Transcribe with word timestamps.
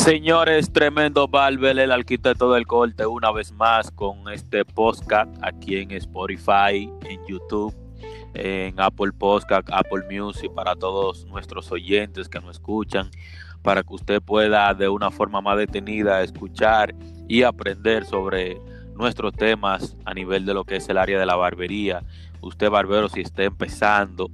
Señores, 0.00 0.72
tremendo 0.72 1.28
Barber, 1.28 1.78
el 1.78 1.92
arquitecto 1.92 2.54
del 2.54 2.66
corte, 2.66 3.04
una 3.04 3.30
vez 3.32 3.52
más 3.52 3.90
con 3.90 4.30
este 4.32 4.64
podcast 4.64 5.30
aquí 5.42 5.76
en 5.76 5.90
Spotify, 5.90 6.90
en 7.04 7.20
YouTube, 7.28 7.74
en 8.32 8.80
Apple 8.80 9.12
Podcast, 9.12 9.68
Apple 9.70 10.04
Music, 10.10 10.50
para 10.54 10.74
todos 10.74 11.26
nuestros 11.26 11.70
oyentes 11.70 12.30
que 12.30 12.40
nos 12.40 12.52
escuchan, 12.52 13.10
para 13.62 13.82
que 13.82 13.92
usted 13.92 14.22
pueda 14.22 14.72
de 14.72 14.88
una 14.88 15.10
forma 15.10 15.42
más 15.42 15.58
detenida 15.58 16.22
escuchar 16.22 16.94
y 17.28 17.42
aprender 17.42 18.06
sobre 18.06 18.58
nuestros 18.94 19.34
temas 19.34 19.98
a 20.06 20.14
nivel 20.14 20.46
de 20.46 20.54
lo 20.54 20.64
que 20.64 20.76
es 20.76 20.88
el 20.88 20.96
área 20.96 21.20
de 21.20 21.26
la 21.26 21.36
barbería. 21.36 22.02
Usted, 22.40 22.70
barbero, 22.70 23.10
si 23.10 23.20
está 23.20 23.44
empezando 23.44 24.30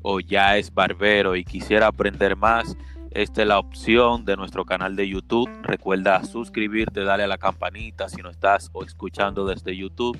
o 0.00 0.20
ya 0.20 0.56
es 0.56 0.72
barbero 0.72 1.36
y 1.36 1.44
quisiera 1.44 1.88
aprender 1.88 2.34
más, 2.34 2.78
esta 3.14 3.42
es 3.42 3.48
la 3.48 3.58
opción 3.58 4.24
de 4.24 4.36
nuestro 4.36 4.64
canal 4.64 4.96
de 4.96 5.08
YouTube. 5.08 5.50
Recuerda 5.62 6.24
suscribirte, 6.24 7.04
dale 7.04 7.24
a 7.24 7.26
la 7.26 7.38
campanita 7.38 8.08
si 8.08 8.22
no 8.22 8.30
estás 8.30 8.70
o 8.72 8.84
escuchando 8.84 9.46
desde 9.46 9.76
YouTube 9.76 10.18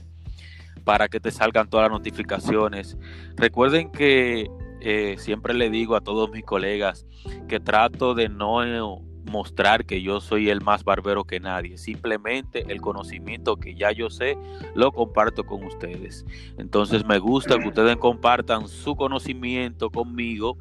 para 0.85 1.09
que 1.09 1.21
te 1.21 1.31
salgan 1.31 1.69
todas 1.69 1.91
las 1.91 1.99
notificaciones. 1.99 2.97
Recuerden 3.37 3.91
que 3.91 4.51
eh, 4.81 5.17
siempre 5.19 5.55
le 5.55 5.71
digo 5.71 5.97
a 5.97 6.01
todos 6.01 6.31
mis 6.31 6.45
colegas 6.45 7.07
que 7.49 7.61
trato 7.61 8.15
de 8.15 8.29
no 8.29 9.03
mostrar 9.31 9.87
que 9.87 10.03
yo 10.03 10.21
soy 10.21 10.51
el 10.51 10.61
más 10.61 10.85
barbero 10.85 11.25
que 11.25 11.41
nadie. 11.41 11.79
Simplemente 11.79 12.65
el 12.69 12.81
conocimiento 12.81 13.57
que 13.57 13.75
ya 13.75 13.93
yo 13.93 14.11
sé 14.11 14.37
lo 14.75 14.93
comparto 14.93 15.45
con 15.45 15.65
ustedes. 15.65 16.25
Entonces 16.59 17.05
me 17.05 17.19
gusta 17.19 17.59
que 17.59 17.69
ustedes 17.69 17.97
compartan 17.97 18.69
su 18.69 18.97
conocimiento 18.97 19.91
conmigo 19.91 20.59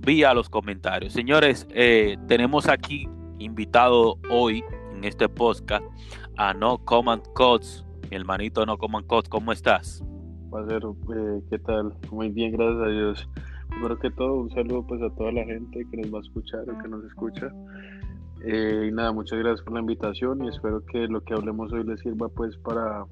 vía 0.00 0.34
los 0.34 0.48
comentarios. 0.48 1.12
Señores, 1.12 1.66
eh, 1.70 2.16
tenemos 2.26 2.68
aquí 2.68 3.08
invitado 3.38 4.18
hoy 4.30 4.64
en 4.94 5.04
este 5.04 5.28
podcast 5.28 5.84
a 6.36 6.54
No 6.54 6.78
Command 6.78 7.22
Codes, 7.34 7.84
mi 8.10 8.16
hermanito 8.16 8.64
No 8.66 8.78
Command 8.78 9.06
Codes, 9.06 9.28
¿cómo 9.28 9.52
estás? 9.52 10.02
Eh, 11.14 11.42
¿qué 11.50 11.58
tal? 11.58 11.94
Muy 12.10 12.30
bien, 12.30 12.52
gracias 12.52 12.82
a 12.82 12.88
Dios. 12.88 13.28
Primero 13.68 13.98
que 13.98 14.10
todo, 14.10 14.34
un 14.34 14.50
saludo 14.50 14.86
pues 14.86 15.02
a 15.02 15.10
toda 15.10 15.30
la 15.32 15.44
gente 15.44 15.86
que 15.90 15.96
nos 15.98 16.12
va 16.12 16.18
a 16.18 16.22
escuchar 16.22 16.62
o 16.70 16.78
que 16.82 16.88
nos 16.88 17.04
escucha. 17.04 17.52
Eh, 18.44 18.86
y 18.88 18.92
nada, 18.92 19.12
muchas 19.12 19.38
gracias 19.38 19.62
por 19.62 19.74
la 19.74 19.80
invitación 19.80 20.44
y 20.44 20.48
espero 20.48 20.84
que 20.86 21.06
lo 21.08 21.22
que 21.22 21.34
hablemos 21.34 21.72
hoy 21.72 21.84
les 21.84 22.00
sirva 22.00 22.28
pues 22.28 22.56
para 22.58 23.04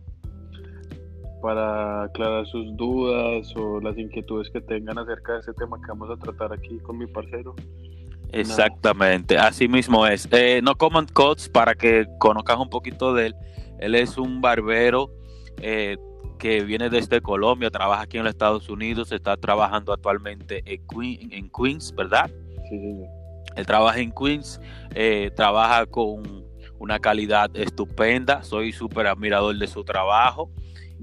para 1.47 2.03
aclarar 2.03 2.45
sus 2.49 2.77
dudas 2.77 3.55
o 3.55 3.79
las 3.81 3.97
inquietudes 3.97 4.51
que 4.51 4.61
tengan 4.61 4.99
acerca 4.99 5.35
de 5.35 5.39
ese 5.39 5.53
tema 5.53 5.77
que 5.77 5.87
vamos 5.87 6.11
a 6.11 6.17
tratar 6.17 6.53
aquí 6.53 6.77
con 6.81 6.99
mi 6.99 7.07
parcero. 7.07 7.55
Exactamente, 8.33 9.39
así 9.39 9.69
mismo 9.69 10.09
es. 10.09 10.27
Eh, 10.33 10.59
no 10.61 10.75
Common 10.75 11.07
Codes, 11.07 11.49
para 11.49 11.77
que 11.77 12.05
conozcas 12.19 12.59
un 12.59 12.69
poquito 12.69 13.15
de 13.15 13.27
él, 13.27 13.37
él 13.79 13.95
es 13.95 14.19
un 14.19 14.41
barbero 14.41 15.13
eh, 15.59 15.97
que 16.41 16.65
viene 16.65 16.91
desde 16.91 17.21
Colombia, 17.21 17.71
trabaja 17.71 18.03
aquí 18.03 18.17
en 18.19 18.25
los 18.25 18.33
Estados 18.33 18.69
Unidos, 18.69 19.13
está 19.13 19.37
trabajando 19.37 19.93
actualmente 19.93 20.65
en, 20.67 21.49
Queens, 21.49 21.95
¿verdad? 21.95 22.29
Sí, 22.69 22.77
sí, 22.77 23.05
Él 23.55 23.67
trabaja 23.67 24.01
en 24.01 24.11
Queens, 24.11 24.61
eh, 24.97 25.31
trabaja 25.37 25.87
con 25.87 26.45
una 26.81 26.99
calidad 26.99 27.57
estupenda, 27.57 28.43
soy 28.43 28.73
súper 28.73 29.07
admirador 29.07 29.57
de 29.57 29.69
su 29.69 29.85
trabajo 29.85 30.51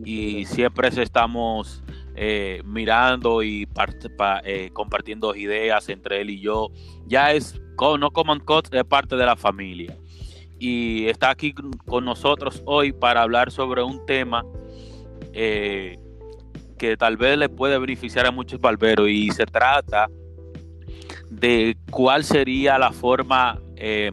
y 0.04 0.46
siempre 0.46 0.88
estamos 0.88 1.84
eh, 2.16 2.62
mirando 2.64 3.42
y 3.42 3.68
eh, 4.44 4.70
compartiendo 4.72 5.36
ideas 5.36 5.90
entre 5.90 6.22
él 6.22 6.30
y 6.30 6.40
yo. 6.40 6.72
Ya 7.06 7.32
es, 7.32 7.60
no 7.80 8.12
Common 8.12 8.40
Code, 8.40 8.78
es 8.78 8.84
parte 8.84 9.16
de 9.16 9.26
la 9.26 9.36
familia. 9.36 9.98
Y 10.60 11.08
está 11.08 11.32
aquí 11.32 11.54
con 11.54 12.06
nosotros 12.06 12.62
hoy 12.66 12.94
para 12.94 13.24
hablar 13.24 13.52
sobre 13.52 13.84
un 13.84 14.06
tema 14.06 14.46
eh, 15.34 16.00
que 16.78 16.96
tal 16.96 17.18
vez 17.18 17.38
le 17.38 17.50
puede 17.50 17.78
beneficiar 17.80 18.28
a 18.28 18.32
muchos 18.32 18.62
barberos 18.62 19.10
y 19.10 19.32
se 19.32 19.46
trata 19.46 20.08
de 21.30 21.76
cuál 21.90 22.24
sería 22.24 22.78
la 22.78 22.92
forma 22.92 23.60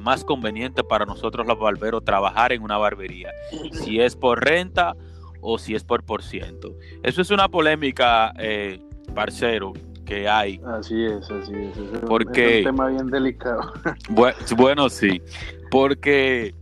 más 0.00 0.24
conveniente 0.24 0.82
para 0.82 1.06
nosotros 1.06 1.46
los 1.46 1.56
barberos 1.56 2.04
trabajar 2.04 2.52
en 2.52 2.60
una 2.60 2.76
barbería. 2.76 3.30
Si 3.70 4.00
es 4.00 4.16
por 4.16 4.44
renta 4.44 4.96
o 5.40 5.58
si 5.58 5.74
es 5.74 5.84
por 5.84 6.04
por 6.04 6.22
ciento. 6.22 6.74
Eso 7.02 7.22
es 7.22 7.30
una 7.30 7.48
polémica, 7.48 8.32
eh, 8.38 8.80
parcero, 9.14 9.72
que 10.04 10.28
hay. 10.28 10.60
Así 10.66 11.04
es, 11.04 11.30
así 11.30 11.52
es. 11.54 11.76
es 11.76 12.00
porque, 12.00 12.58
un 12.58 12.64
tema 12.64 12.88
bien 12.88 13.06
delicado. 13.06 13.72
Bueno, 14.56 14.88
sí, 14.88 15.22
porque 15.70 16.54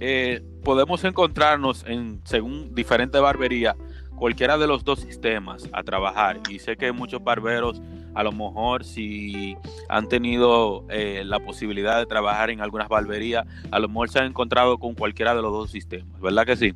eh, 0.00 0.42
podemos 0.64 1.04
encontrarnos 1.04 1.84
en, 1.86 2.20
según 2.24 2.74
diferentes 2.74 3.20
barberías, 3.20 3.76
cualquiera 4.16 4.58
de 4.58 4.66
los 4.66 4.82
dos 4.82 5.00
sistemas 5.00 5.68
a 5.72 5.82
trabajar. 5.84 6.40
Y 6.50 6.58
sé 6.58 6.76
que 6.76 6.90
muchos 6.90 7.22
barberos, 7.22 7.80
a 8.14 8.24
lo 8.24 8.32
mejor, 8.32 8.84
si 8.84 9.56
han 9.88 10.08
tenido 10.08 10.84
eh, 10.90 11.22
la 11.24 11.38
posibilidad 11.38 11.98
de 11.98 12.06
trabajar 12.06 12.50
en 12.50 12.60
algunas 12.60 12.88
barberías, 12.88 13.46
a 13.70 13.78
lo 13.78 13.88
mejor 13.88 14.08
se 14.08 14.18
han 14.18 14.26
encontrado 14.26 14.78
con 14.78 14.94
cualquiera 14.94 15.34
de 15.34 15.42
los 15.42 15.52
dos 15.52 15.70
sistemas, 15.70 16.20
¿verdad 16.20 16.44
que 16.44 16.56
sí? 16.56 16.74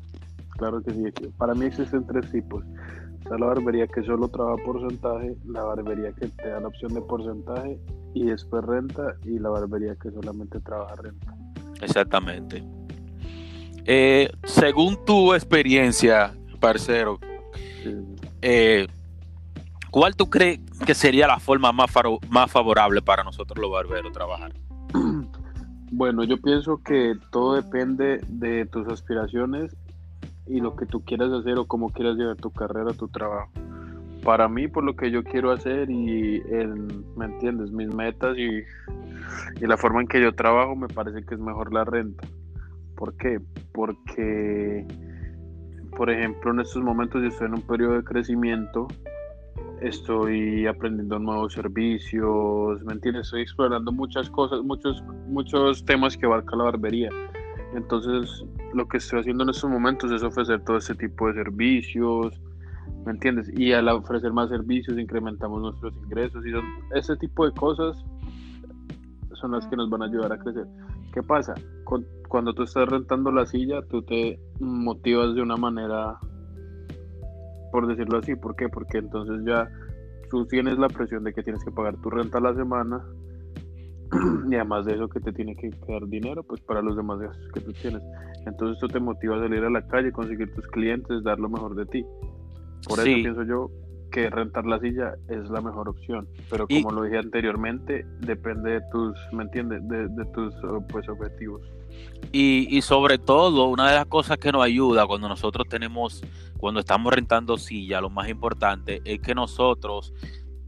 Claro 0.61 0.83
que 0.83 0.91
sí. 0.91 1.27
Para 1.39 1.55
mí 1.55 1.65
existen 1.65 2.05
tres 2.05 2.31
tipos. 2.31 2.63
Está 3.19 3.35
la 3.37 3.47
barbería 3.47 3.87
que 3.87 4.03
solo 4.03 4.27
trabaja 4.27 4.63
porcentaje, 4.63 5.35
la 5.45 5.63
barbería 5.63 6.11
que 6.13 6.27
te 6.27 6.49
da 6.49 6.59
la 6.59 6.67
opción 6.67 6.93
de 6.93 7.01
porcentaje 7.01 7.79
y 8.13 8.25
después 8.25 8.63
renta 8.63 9.15
y 9.25 9.39
la 9.39 9.49
barbería 9.49 9.95
que 9.95 10.11
solamente 10.11 10.59
trabaja 10.59 10.95
renta. 10.95 11.35
Exactamente. 11.81 12.63
Eh, 13.85 14.29
según 14.43 15.03
tu 15.03 15.33
experiencia, 15.33 16.31
parcero, 16.59 17.19
eh, 18.43 18.87
¿cuál 19.89 20.15
tú 20.15 20.29
crees 20.29 20.59
que 20.85 20.93
sería 20.93 21.25
la 21.25 21.39
forma 21.39 21.71
más, 21.71 21.89
más 22.29 22.51
favorable 22.51 23.01
para 23.01 23.23
nosotros 23.23 23.57
los 23.57 23.71
barberos 23.71 24.11
trabajar? 24.11 24.53
Bueno, 25.93 26.23
yo 26.23 26.37
pienso 26.37 26.77
que 26.77 27.15
todo 27.31 27.55
depende 27.55 28.21
de 28.29 28.65
tus 28.65 28.87
aspiraciones 28.87 29.75
y 30.51 30.59
lo 30.59 30.75
que 30.75 30.85
tú 30.85 31.03
quieras 31.05 31.31
hacer 31.31 31.57
o 31.57 31.65
cómo 31.65 31.89
quieras 31.89 32.17
llevar 32.17 32.35
tu 32.35 32.51
carrera, 32.51 32.91
tu 32.93 33.07
trabajo. 33.07 33.51
Para 34.23 34.49
mí, 34.49 34.67
por 34.67 34.83
lo 34.83 34.95
que 34.95 35.09
yo 35.09 35.23
quiero 35.23 35.51
hacer 35.51 35.89
y, 35.89 36.43
¿me 37.15 37.25
entiendes? 37.25 37.71
Mis 37.71 37.93
metas 37.93 38.37
y, 38.37 38.63
y 39.63 39.67
la 39.67 39.77
forma 39.77 40.01
en 40.01 40.07
que 40.07 40.21
yo 40.21 40.35
trabajo, 40.35 40.75
me 40.75 40.87
parece 40.87 41.25
que 41.25 41.35
es 41.35 41.39
mejor 41.39 41.73
la 41.73 41.85
renta. 41.85 42.27
¿Por 42.95 43.15
qué? 43.15 43.39
Porque, 43.73 44.85
por 45.97 46.09
ejemplo, 46.11 46.51
en 46.51 46.59
estos 46.59 46.83
momentos 46.83 47.21
yo 47.21 47.29
estoy 47.29 47.47
en 47.47 47.55
un 47.55 47.61
periodo 47.61 47.93
de 47.93 48.03
crecimiento, 48.03 48.87
estoy 49.81 50.67
aprendiendo 50.67 51.17
nuevos 51.17 51.53
servicios, 51.53 52.83
¿me 52.83 52.93
entiendes? 52.93 53.27
Estoy 53.27 53.41
explorando 53.41 53.91
muchas 53.91 54.29
cosas, 54.29 54.61
muchos, 54.63 55.01
muchos 55.27 55.83
temas 55.85 56.15
que 56.17 56.25
abarca 56.25 56.55
la 56.57 56.65
barbería. 56.65 57.09
Entonces, 57.73 58.43
lo 58.73 58.87
que 58.87 58.97
estoy 58.97 59.19
haciendo 59.19 59.43
en 59.43 59.49
estos 59.49 59.69
momentos 59.69 60.11
es 60.11 60.23
ofrecer 60.23 60.63
todo 60.63 60.77
este 60.77 60.95
tipo 60.95 61.27
de 61.27 61.33
servicios, 61.33 62.41
¿me 63.05 63.11
entiendes? 63.11 63.49
Y 63.57 63.73
al 63.73 63.87
ofrecer 63.89 64.31
más 64.31 64.49
servicios 64.49 64.97
incrementamos 64.97 65.61
nuestros 65.61 65.95
ingresos 66.03 66.45
y 66.45 66.51
son, 66.51 66.63
ese 66.95 67.15
tipo 67.17 67.45
de 67.45 67.53
cosas 67.53 67.97
son 69.33 69.51
las 69.51 69.65
que 69.67 69.75
nos 69.75 69.89
van 69.89 70.03
a 70.03 70.05
ayudar 70.05 70.31
a 70.31 70.37
crecer. 70.37 70.67
¿Qué 71.13 71.21
pasa? 71.23 71.53
cuando 72.29 72.53
tú 72.53 72.63
estás 72.63 72.87
rentando 72.87 73.29
la 73.29 73.45
silla, 73.45 73.81
tú 73.89 74.01
te 74.03 74.39
motivas 74.61 75.35
de 75.35 75.41
una 75.41 75.57
manera, 75.57 76.17
por 77.73 77.85
decirlo 77.87 78.19
así, 78.19 78.35
¿por 78.35 78.55
qué? 78.55 78.69
Porque 78.69 78.99
entonces 78.99 79.41
ya 79.45 79.67
tú 80.29 80.45
tienes 80.45 80.77
la 80.77 80.87
presión 80.87 81.25
de 81.25 81.33
que 81.33 81.43
tienes 81.43 81.61
que 81.65 81.71
pagar 81.71 81.97
tu 81.97 82.09
renta 82.09 82.37
a 82.37 82.41
la 82.41 82.55
semana, 82.55 83.05
y 84.49 84.55
además 84.55 84.85
de 84.85 84.95
eso 84.95 85.07
que 85.07 85.19
te 85.19 85.31
tiene 85.31 85.55
que 85.55 85.69
quedar 85.69 86.07
dinero 86.07 86.43
pues 86.43 86.61
para 86.61 86.81
los 86.81 86.95
demás 86.95 87.19
gastos 87.19 87.47
que 87.53 87.61
tú 87.61 87.73
tienes. 87.73 88.01
Entonces 88.45 88.75
esto 88.75 88.87
te 88.87 88.99
motiva 88.99 89.37
a 89.37 89.39
salir 89.39 89.63
a 89.63 89.69
la 89.69 89.85
calle 89.87 90.11
conseguir 90.11 90.53
tus 90.53 90.67
clientes 90.67 91.23
dar 91.23 91.39
lo 91.39 91.49
mejor 91.49 91.75
de 91.75 91.85
ti. 91.85 92.05
Por 92.87 92.99
eso 92.99 93.03
pienso 93.03 93.43
yo 93.43 93.69
que 94.11 94.29
rentar 94.29 94.65
la 94.65 94.79
silla 94.79 95.15
es 95.29 95.49
la 95.49 95.61
mejor 95.61 95.87
opción. 95.87 96.27
Pero 96.49 96.67
como 96.67 96.91
lo 96.91 97.03
dije 97.03 97.19
anteriormente 97.19 98.05
depende 98.19 98.71
de 98.71 98.81
tus 98.91 99.17
me 99.31 99.43
entiendes 99.43 99.87
de, 99.87 100.25
tus 100.33 100.53
pues 100.89 101.07
objetivos. 101.07 101.61
Y, 102.31 102.67
y 102.69 102.81
sobre 102.81 103.17
todo 103.17 103.67
una 103.69 103.89
de 103.89 103.95
las 103.95 104.05
cosas 104.07 104.37
que 104.37 104.51
nos 104.51 104.63
ayuda 104.63 105.07
cuando 105.07 105.29
nosotros 105.29 105.67
tenemos 105.69 106.21
cuando 106.57 106.79
estamos 106.81 107.13
rentando 107.13 107.57
silla 107.57 108.01
lo 108.01 108.09
más 108.09 108.29
importante 108.29 109.01
es 109.03 109.19
que 109.19 109.33
nosotros 109.33 110.13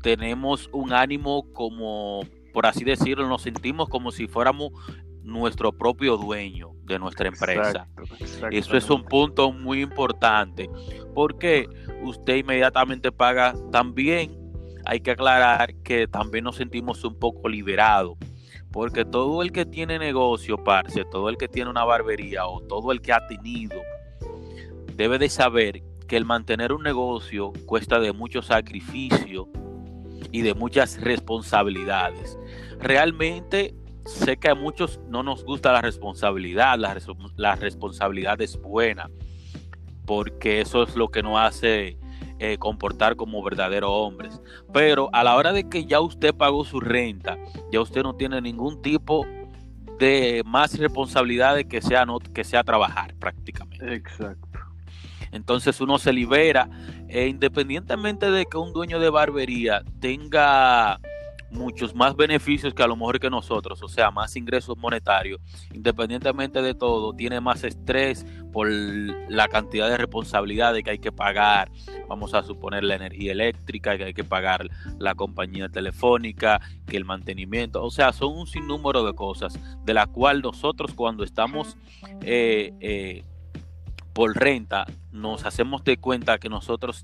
tenemos 0.01 0.69
un 0.73 0.91
ánimo 0.91 1.45
como 1.53 2.21
por 2.53 2.67
así 2.67 2.83
decirlo, 2.83 3.27
nos 3.27 3.41
sentimos 3.41 3.89
como 3.89 4.11
si 4.11 4.27
fuéramos 4.27 4.71
nuestro 5.23 5.71
propio 5.71 6.17
dueño 6.17 6.71
de 6.83 6.99
nuestra 6.99 7.27
empresa. 7.27 7.87
Eso 8.51 8.77
es 8.77 8.89
un 8.89 9.03
punto 9.03 9.51
muy 9.51 9.81
importante, 9.81 10.69
porque 11.15 11.67
usted 12.03 12.35
inmediatamente 12.35 13.11
paga 13.11 13.55
también. 13.71 14.39
Hay 14.85 14.99
que 14.99 15.11
aclarar 15.11 15.75
que 15.75 16.07
también 16.07 16.43
nos 16.43 16.57
sentimos 16.57 17.03
un 17.05 17.17
poco 17.17 17.47
liberados, 17.47 18.17
Porque 18.69 19.05
todo 19.05 19.41
el 19.41 19.53
que 19.53 19.65
tiene 19.65 19.97
negocio, 19.97 20.61
parce, 20.61 21.05
todo 21.05 21.29
el 21.29 21.37
que 21.37 21.47
tiene 21.47 21.69
una 21.69 21.85
barbería 21.85 22.45
o 22.47 22.59
todo 22.59 22.91
el 22.91 23.01
que 23.01 23.13
ha 23.13 23.25
tenido, 23.27 23.81
debe 24.95 25.19
de 25.19 25.29
saber 25.29 25.81
que 26.07 26.17
el 26.17 26.25
mantener 26.25 26.73
un 26.73 26.83
negocio 26.83 27.53
cuesta 27.65 27.99
de 27.99 28.11
mucho 28.11 28.41
sacrificio 28.41 29.47
y 30.33 30.41
de 30.41 30.53
muchas 30.55 30.99
responsabilidades. 30.99 32.37
Realmente 32.79 33.73
sé 34.05 34.35
que 34.35 34.49
a 34.49 34.55
muchos 34.55 34.99
no 35.07 35.23
nos 35.23 35.45
gusta 35.45 35.71
la 35.71 35.81
responsabilidad, 35.81 36.77
la, 36.77 37.55
responsabilidad 37.55 38.41
es 38.41 38.59
buena, 38.59 39.09
porque 40.05 40.59
eso 40.59 40.83
es 40.83 40.95
lo 40.95 41.09
que 41.09 41.23
nos 41.23 41.39
hace 41.39 41.97
eh, 42.39 42.57
comportar 42.57 43.15
como 43.15 43.41
verdaderos 43.43 43.91
hombres. 43.93 44.41
Pero 44.73 45.09
a 45.13 45.23
la 45.23 45.35
hora 45.37 45.53
de 45.53 45.69
que 45.69 45.85
ya 45.85 46.01
usted 46.01 46.33
pagó 46.33 46.65
su 46.65 46.81
renta, 46.81 47.37
ya 47.71 47.79
usted 47.79 48.01
no 48.01 48.15
tiene 48.15 48.41
ningún 48.41 48.81
tipo 48.81 49.25
de 49.99 50.41
más 50.45 50.77
responsabilidad 50.79 51.55
de 51.55 51.65
que 51.65 51.79
sea, 51.81 52.07
que 52.33 52.43
sea 52.43 52.63
trabajar 52.63 53.13
prácticamente. 53.19 53.93
Exacto. 53.93 54.52
Entonces 55.33 55.81
uno 55.81 55.97
se 55.97 56.13
libera, 56.13 56.69
e 57.09 57.27
independientemente 57.27 58.31
de 58.31 58.45
que 58.45 58.57
un 58.57 58.71
dueño 58.71 58.99
de 58.99 59.09
barbería 59.09 59.83
tenga 59.99 60.99
muchos 61.53 61.95
más 61.95 62.15
beneficios 62.15 62.73
que 62.73 62.83
a 62.83 62.87
lo 62.87 62.95
mejor 62.95 63.19
que 63.19 63.29
nosotros, 63.29 63.81
o 63.81 63.87
sea, 63.87 64.11
más 64.11 64.35
ingresos 64.35 64.77
monetarios, 64.77 65.39
independientemente 65.73 66.61
de 66.61 66.73
todo, 66.73 67.13
tiene 67.13 67.39
más 67.39 67.63
estrés 67.63 68.25
por 68.51 68.69
la 68.69 69.47
cantidad 69.47 69.89
de 69.89 69.97
responsabilidades 69.97 70.83
que 70.83 70.91
hay 70.91 70.99
que 70.99 71.11
pagar, 71.11 71.71
vamos 72.07 72.33
a 72.33 72.43
suponer 72.43 72.83
la 72.83 72.95
energía 72.95 73.31
eléctrica, 73.31 73.97
que 73.97 74.05
hay 74.05 74.13
que 74.13 74.23
pagar 74.23 74.69
la 74.99 75.15
compañía 75.15 75.69
telefónica, 75.69 76.59
que 76.87 76.97
el 76.97 77.05
mantenimiento, 77.05 77.83
o 77.83 77.91
sea, 77.91 78.13
son 78.13 78.37
un 78.37 78.47
sinnúmero 78.47 79.03
de 79.05 79.13
cosas 79.13 79.57
de 79.83 79.93
la 79.93 80.07
cual 80.07 80.41
nosotros 80.41 80.93
cuando 80.95 81.23
estamos 81.23 81.77
eh, 82.21 82.73
eh, 82.79 83.23
por 84.13 84.35
renta, 84.35 84.85
nos 85.11 85.45
hacemos 85.45 85.83
de 85.83 85.97
cuenta 85.97 86.37
que 86.37 86.49
nosotros 86.49 87.03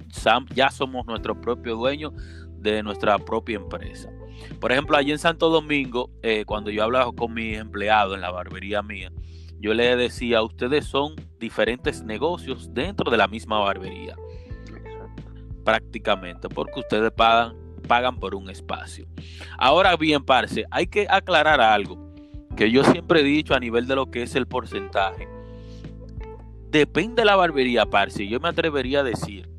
ya 0.53 0.69
somos 0.69 1.05
nuestro 1.05 1.39
propio 1.41 1.75
dueño 1.75 2.13
de 2.57 2.83
nuestra 2.83 3.17
propia 3.17 3.57
empresa. 3.57 4.09
Por 4.59 4.71
ejemplo, 4.71 4.95
allí 4.95 5.11
en 5.11 5.19
Santo 5.19 5.49
Domingo, 5.49 6.09
eh, 6.21 6.45
cuando 6.45 6.69
yo 6.69 6.83
hablaba 6.83 7.11
con 7.11 7.33
mis 7.33 7.57
empleados 7.57 8.15
en 8.15 8.21
la 8.21 8.31
barbería 8.31 8.81
mía, 8.81 9.11
yo 9.59 9.73
le 9.73 9.95
decía, 9.95 10.41
ustedes 10.41 10.85
son 10.85 11.15
diferentes 11.39 12.03
negocios 12.03 12.73
dentro 12.73 13.11
de 13.11 13.17
la 13.17 13.27
misma 13.27 13.59
barbería. 13.59 14.15
Prácticamente, 15.65 16.47
porque 16.47 16.79
ustedes 16.79 17.11
pagan, 17.11 17.55
pagan 17.87 18.17
por 18.19 18.35
un 18.35 18.49
espacio. 18.49 19.07
Ahora 19.57 19.97
bien, 19.97 20.23
parce, 20.23 20.65
hay 20.71 20.87
que 20.87 21.07
aclarar 21.09 21.59
algo 21.59 22.13
que 22.55 22.71
yo 22.71 22.83
siempre 22.83 23.21
he 23.21 23.23
dicho 23.23 23.53
a 23.53 23.59
nivel 23.59 23.87
de 23.87 23.95
lo 23.95 24.09
que 24.09 24.23
es 24.23 24.35
el 24.35 24.47
porcentaje. 24.47 25.27
Depende 26.69 27.21
de 27.21 27.25
la 27.25 27.35
barbería, 27.35 27.85
parce. 27.85 28.27
Yo 28.27 28.39
me 28.39 28.49
atrevería 28.49 28.99
a 28.99 29.03
decir 29.03 29.49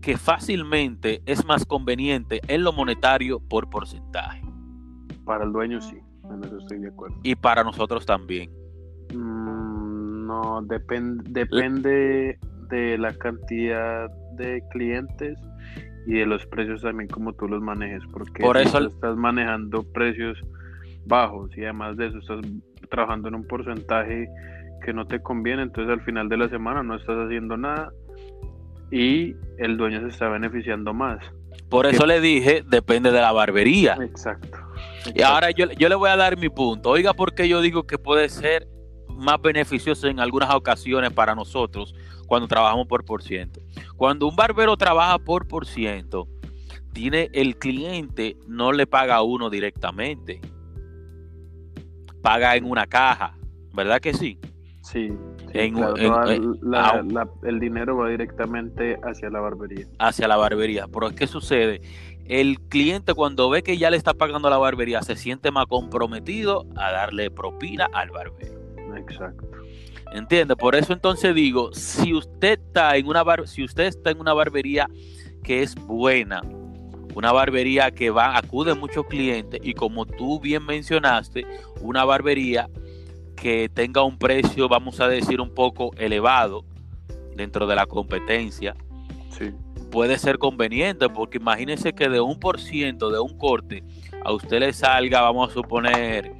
que 0.00 0.16
fácilmente 0.16 1.20
es 1.26 1.44
más 1.44 1.66
conveniente 1.66 2.40
en 2.48 2.64
lo 2.64 2.72
monetario 2.72 3.40
por 3.40 3.68
porcentaje. 3.68 4.42
Para 5.24 5.44
el 5.44 5.52
dueño 5.52 5.82
sí, 5.82 5.98
en 6.30 6.44
eso 6.44 6.58
estoy 6.58 6.78
de 6.78 6.88
acuerdo. 6.88 7.16
Y 7.22 7.34
para 7.34 7.62
nosotros 7.62 8.06
también. 8.06 8.50
Mm, 9.14 10.26
no, 10.26 10.62
depende 10.62 12.38
de 12.70 12.98
la 12.98 13.12
cantidad 13.12 14.10
de 14.36 14.62
clientes 14.70 15.38
y 16.06 16.14
de 16.14 16.24
los 16.24 16.46
precios 16.46 16.80
también 16.80 17.08
como 17.10 17.34
tú 17.34 17.48
los 17.48 17.62
manejes, 17.62 18.02
porque 18.10 18.42
por 18.42 18.56
eso 18.56 18.78
estás 18.78 19.14
manejando 19.16 19.82
precios 19.92 20.40
bajos 21.04 21.50
y 21.54 21.64
además 21.64 21.98
de 21.98 22.06
eso 22.06 22.18
estás 22.18 22.40
trabajando 22.88 23.28
en 23.28 23.34
un 23.34 23.46
porcentaje 23.46 24.26
que 24.84 24.92
no 24.92 25.06
te 25.06 25.20
conviene, 25.20 25.62
entonces 25.62 25.92
al 25.92 26.02
final 26.02 26.28
de 26.28 26.36
la 26.36 26.48
semana 26.48 26.82
no 26.82 26.96
estás 26.96 27.16
haciendo 27.16 27.56
nada 27.56 27.92
y 28.90 29.34
el 29.58 29.76
dueño 29.76 30.00
se 30.00 30.08
está 30.08 30.28
beneficiando 30.28 30.94
más. 30.94 31.18
Por 31.68 31.86
eso 31.86 32.06
le 32.06 32.20
dije, 32.20 32.64
depende 32.66 33.10
de 33.10 33.20
la 33.20 33.32
barbería. 33.32 33.98
Exacto. 34.00 34.58
Y 35.14 35.22
ahora 35.22 35.50
yo, 35.50 35.70
yo 35.72 35.88
le 35.88 35.94
voy 35.94 36.10
a 36.10 36.16
dar 36.16 36.38
mi 36.38 36.48
punto. 36.48 36.90
Oiga, 36.90 37.12
porque 37.12 37.48
yo 37.48 37.60
digo 37.60 37.86
que 37.86 37.98
puede 37.98 38.28
ser 38.28 38.68
más 39.08 39.40
beneficioso 39.42 40.06
en 40.06 40.20
algunas 40.20 40.54
ocasiones 40.54 41.12
para 41.12 41.34
nosotros 41.34 41.94
cuando 42.26 42.46
trabajamos 42.46 42.86
por 42.86 43.04
por 43.04 43.22
ciento. 43.22 43.60
Cuando 43.96 44.28
un 44.28 44.36
barbero 44.36 44.76
trabaja 44.76 45.18
por 45.18 45.48
por 45.48 45.66
ciento, 45.66 46.28
tiene 46.92 47.28
el 47.32 47.56
cliente 47.58 48.36
no 48.46 48.72
le 48.72 48.86
paga 48.86 49.16
a 49.16 49.22
uno 49.22 49.50
directamente, 49.50 50.40
paga 52.22 52.56
en 52.56 52.64
una 52.64 52.86
caja, 52.86 53.36
¿verdad 53.72 54.00
que 54.00 54.14
sí? 54.14 54.38
Sí, 54.90 55.12
el 55.52 55.74
dinero 57.60 57.96
va 57.98 58.08
directamente 58.08 58.98
hacia 59.02 59.28
la 59.28 59.40
barbería. 59.40 59.86
Hacia 59.98 60.26
la 60.26 60.38
barbería. 60.38 60.86
Pero 60.88 61.10
¿qué 61.14 61.26
sucede? 61.26 61.82
El 62.24 62.58
cliente 62.58 63.12
cuando 63.12 63.50
ve 63.50 63.62
que 63.62 63.76
ya 63.76 63.90
le 63.90 63.98
está 63.98 64.14
pagando 64.14 64.48
la 64.48 64.56
barbería 64.56 65.02
se 65.02 65.16
siente 65.16 65.50
más 65.50 65.66
comprometido 65.66 66.64
a 66.76 66.90
darle 66.90 67.30
propina 67.30 67.86
al 67.92 68.10
barbero. 68.10 68.58
Exacto. 68.96 69.46
¿Entiende? 70.12 70.56
Por 70.56 70.74
eso 70.74 70.94
entonces 70.94 71.34
digo, 71.34 71.70
si 71.74 72.14
usted 72.14 72.58
está 72.58 72.96
en 72.96 73.08
una 73.08 73.22
si 73.44 73.64
usted 73.64 73.84
está 73.84 74.10
en 74.10 74.20
una 74.20 74.32
barbería 74.32 74.88
que 75.42 75.62
es 75.62 75.74
buena, 75.74 76.40
una 77.14 77.30
barbería 77.32 77.90
que 77.90 78.08
va 78.08 78.38
acude 78.38 78.74
muchos 78.74 79.06
clientes 79.06 79.60
y 79.62 79.74
como 79.74 80.06
tú 80.06 80.40
bien 80.40 80.64
mencionaste, 80.64 81.46
una 81.82 82.06
barbería 82.06 82.70
que 83.40 83.68
tenga 83.68 84.02
un 84.02 84.18
precio, 84.18 84.68
vamos 84.68 85.00
a 85.00 85.08
decir, 85.08 85.40
un 85.40 85.54
poco 85.54 85.92
elevado 85.96 86.64
dentro 87.34 87.66
de 87.66 87.76
la 87.76 87.86
competencia, 87.86 88.74
sí. 89.30 89.52
puede 89.90 90.18
ser 90.18 90.38
conveniente, 90.38 91.08
porque 91.08 91.38
imagínense 91.38 91.92
que 91.92 92.08
de 92.08 92.20
un 92.20 92.40
por 92.40 92.60
ciento 92.60 93.10
de 93.10 93.20
un 93.20 93.38
corte 93.38 93.84
a 94.24 94.32
usted 94.32 94.60
le 94.60 94.72
salga, 94.72 95.20
vamos 95.20 95.50
a 95.50 95.54
suponer, 95.54 96.32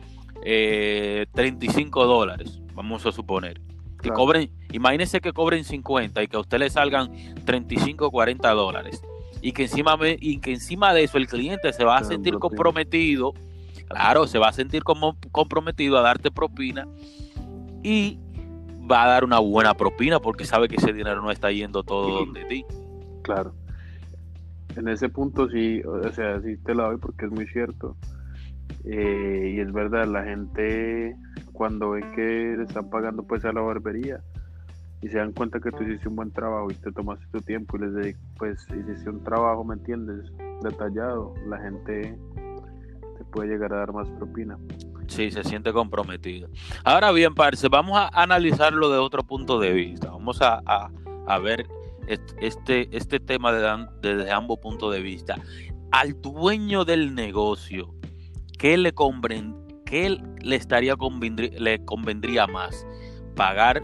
35 0.43 0.45
eh, 0.45 2.07
dólares, 2.07 2.61
vamos 2.75 3.07
a 3.07 3.13
suponer. 3.13 3.61
Que 4.03 4.11
cobren, 4.11 4.51
imagínense 4.73 5.21
que 5.21 5.33
cobren 5.33 5.65
50 5.65 6.23
y 6.23 6.29
que 6.29 6.37
a 6.37 6.41
usted 6.41 6.59
le 6.59 6.71
salgan 6.71 7.11
35 7.45 8.07
o 8.07 8.11
40 8.11 8.51
dólares. 8.53 9.03
Y 9.41 9.53
que, 9.53 9.63
encima, 9.63 9.97
y 10.03 10.39
que 10.39 10.53
encima 10.53 10.95
de 10.95 11.05
eso 11.05 11.19
el 11.19 11.27
cliente 11.29 11.73
se 11.73 11.85
va 11.85 11.99
a 11.99 12.05
sentir 12.05 12.39
comprometido 12.39 13.35
Claro, 13.89 14.27
se 14.27 14.39
va 14.39 14.49
a 14.49 14.53
sentir 14.53 14.85
como 14.85 15.17
comprometido 15.33 15.99
a 15.99 16.03
darte 16.03 16.31
propina 16.31 16.87
y 17.83 18.19
va 18.91 19.05
a 19.05 19.09
dar 19.09 19.25
una 19.25 19.39
buena 19.39 19.75
propina 19.75 20.21
porque 20.21 20.45
sabe 20.45 20.69
que 20.69 20.77
ese 20.77 20.93
dinero 20.93 21.23
no 21.23 21.31
está 21.31 21.51
yendo 21.51 21.83
todo 21.83 22.21
donde 22.21 22.45
ti. 22.45 22.65
Claro. 23.23 23.55
En 24.77 24.89
ese 24.89 25.09
punto 25.09 25.49
sí, 25.49 25.83
o 25.83 26.13
sea, 26.13 26.41
sí 26.41 26.57
te 26.59 26.75
la 26.75 26.85
doy 26.85 26.99
porque 26.99 27.27
es 27.27 27.33
muy 27.33 27.47
cierto. 27.49 27.97
Eh, 28.85 29.55
y 29.57 29.61
es 29.61 29.73
verdad, 29.73 30.07
la 30.07 30.25
gente 30.25 31.17
cuando 31.53 31.91
ve 31.91 32.01
que 32.15 32.55
le 32.57 32.63
están 32.63 32.89
pagando 32.89 33.25
pues 33.25 33.45
a 33.45 33.53
la 33.53 33.61
barbería 33.61 34.21
y 35.03 35.09
se 35.09 35.19
dan 35.19 35.33
cuenta 35.33 35.61
que 35.61 35.71
tú 35.71 35.83
hiciste 35.83 36.09
un 36.09 36.17
buen 36.17 36.31
trabajo 36.31 36.71
y 36.71 36.75
te 36.75 36.93
tomaste 36.93 37.25
tu 37.31 37.41
tiempo 37.41 37.77
y 37.77 37.81
les 37.81 37.95
dedicas, 37.95 38.23
pues 38.39 38.67
hiciste 38.71 39.11
un 39.11 39.23
trabajo, 39.23 39.65
¿me 39.65 39.75
entiendes? 39.75 40.33
Detallado, 40.63 41.35
la 41.47 41.59
gente 41.59 42.19
puede 43.33 43.49
llegar 43.49 43.73
a 43.73 43.79
dar 43.79 43.93
más 43.93 44.09
propina. 44.11 44.59
Sí, 45.09 45.31
se 45.31 45.43
siente 45.43 45.73
comprometido. 45.73 46.49
Ahora 46.85 47.13
bien, 47.13 47.35
parce, 47.35 47.69
vamos 47.69 47.97
a 47.97 48.09
analizarlo 48.13 48.91
de 48.91 48.99
otro 48.99 49.23
punto 49.23 49.59
de 49.59 49.73
vista. 49.73 50.11
Vamos 50.11 50.41
a, 50.43 50.63
a, 51.27 51.39
ver 51.39 51.67
este, 52.39 52.95
este 52.97 53.19
tema 53.19 53.53
desde 54.03 54.31
ambos 54.31 54.59
puntos 54.59 54.93
de 54.93 55.01
vista. 55.01 55.37
Al 55.91 56.21
dueño 56.21 56.85
del 56.85 57.15
negocio, 57.15 57.95
¿qué 58.59 58.77
le, 58.77 58.93
qué 59.87 60.21
le 60.43 60.57
estaría 60.57 60.95
le 61.59 61.85
convendría 61.85 62.47
más? 62.47 62.87
¿Pagar, 63.35 63.83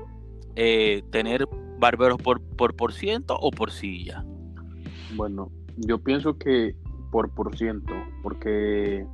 eh, 0.56 1.02
tener 1.10 1.46
barberos 1.78 2.18
por, 2.18 2.42
por 2.42 2.76
por 2.76 2.92
ciento 2.92 3.36
o 3.40 3.50
por 3.50 3.70
silla? 3.70 4.24
Bueno, 5.14 5.50
yo 5.76 5.98
pienso 5.98 6.36
que 6.36 6.76
por 7.10 7.30
por 7.30 7.56
ciento, 7.56 7.92
porque 8.22 9.06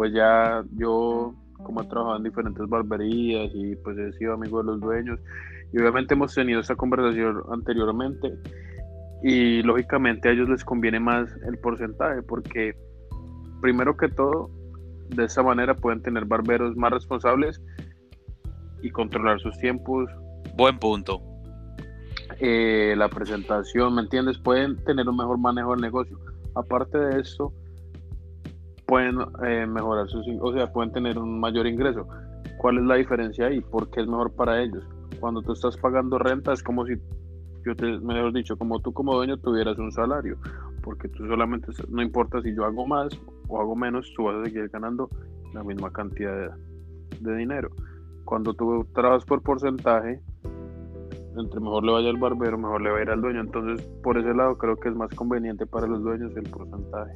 pues 0.00 0.14
ya 0.14 0.64
yo 0.78 1.34
como 1.62 1.82
he 1.82 1.86
trabajado 1.86 2.16
en 2.16 2.22
diferentes 2.22 2.66
barberías 2.66 3.50
y 3.52 3.76
pues 3.76 3.98
he 3.98 4.10
sido 4.14 4.32
amigo 4.32 4.62
de 4.62 4.64
los 4.64 4.80
dueños 4.80 5.20
y 5.74 5.78
obviamente 5.78 6.14
hemos 6.14 6.34
tenido 6.34 6.58
esta 6.58 6.74
conversación 6.74 7.42
anteriormente 7.52 8.32
y 9.22 9.62
lógicamente 9.62 10.30
a 10.30 10.32
ellos 10.32 10.48
les 10.48 10.64
conviene 10.64 11.00
más 11.00 11.28
el 11.46 11.58
porcentaje 11.58 12.22
porque 12.22 12.74
primero 13.60 13.94
que 13.98 14.08
todo 14.08 14.50
de 15.10 15.24
esa 15.24 15.42
manera 15.42 15.74
pueden 15.76 16.00
tener 16.00 16.24
barberos 16.24 16.74
más 16.78 16.92
responsables 16.92 17.60
y 18.80 18.88
controlar 18.92 19.38
sus 19.38 19.58
tiempos. 19.58 20.08
Buen 20.56 20.78
punto. 20.78 21.20
Eh, 22.38 22.94
la 22.96 23.10
presentación, 23.10 23.96
¿me 23.96 24.00
entiendes? 24.00 24.38
Pueden 24.38 24.82
tener 24.84 25.06
un 25.06 25.18
mejor 25.18 25.36
manejo 25.36 25.72
del 25.72 25.82
negocio. 25.82 26.18
Aparte 26.54 26.96
de 26.96 27.20
eso, 27.20 27.52
pueden 28.90 29.20
eh, 29.46 29.66
mejorar 29.68 30.08
sus, 30.08 30.26
o 30.40 30.52
sea, 30.52 30.72
pueden 30.72 30.90
tener 30.90 31.16
un 31.16 31.38
mayor 31.38 31.68
ingreso. 31.68 32.08
¿Cuál 32.58 32.78
es 32.78 32.84
la 32.84 32.96
diferencia 32.96 33.46
ahí? 33.46 33.60
¿Por 33.60 33.88
qué 33.88 34.00
es 34.00 34.08
mejor 34.08 34.32
para 34.32 34.60
ellos? 34.60 34.84
Cuando 35.20 35.42
tú 35.42 35.52
estás 35.52 35.76
pagando 35.76 36.18
renta 36.18 36.52
es 36.52 36.60
como 36.60 36.84
si, 36.84 36.94
yo 37.64 37.76
te, 37.76 37.86
mejor 38.00 38.32
dicho, 38.32 38.56
como 38.56 38.80
tú 38.80 38.92
como 38.92 39.14
dueño 39.14 39.36
tuvieras 39.36 39.78
un 39.78 39.92
salario, 39.92 40.38
porque 40.82 41.06
tú 41.08 41.24
solamente, 41.28 41.68
no 41.88 42.02
importa 42.02 42.42
si 42.42 42.52
yo 42.52 42.64
hago 42.64 42.84
más 42.84 43.16
o 43.46 43.60
hago 43.60 43.76
menos, 43.76 44.12
tú 44.16 44.24
vas 44.24 44.34
a 44.34 44.44
seguir 44.44 44.68
ganando 44.70 45.08
la 45.54 45.62
misma 45.62 45.92
cantidad 45.92 46.36
de, 46.36 46.50
de 47.20 47.36
dinero. 47.36 47.70
Cuando 48.24 48.54
tú 48.54 48.84
trabajas 48.92 49.24
por 49.24 49.40
porcentaje, 49.40 50.20
entre 51.36 51.60
mejor 51.60 51.84
le 51.84 51.92
vaya 51.92 52.10
al 52.10 52.16
barbero, 52.16 52.58
mejor 52.58 52.82
le 52.82 52.90
va 52.90 52.98
a 52.98 53.02
ir 53.02 53.10
al 53.10 53.20
dueño. 53.20 53.40
Entonces, 53.40 53.86
por 54.02 54.18
ese 54.18 54.34
lado, 54.34 54.58
creo 54.58 54.74
que 54.74 54.88
es 54.88 54.96
más 54.96 55.14
conveniente 55.14 55.64
para 55.64 55.86
los 55.86 56.02
dueños 56.02 56.36
el 56.36 56.50
porcentaje. 56.50 57.14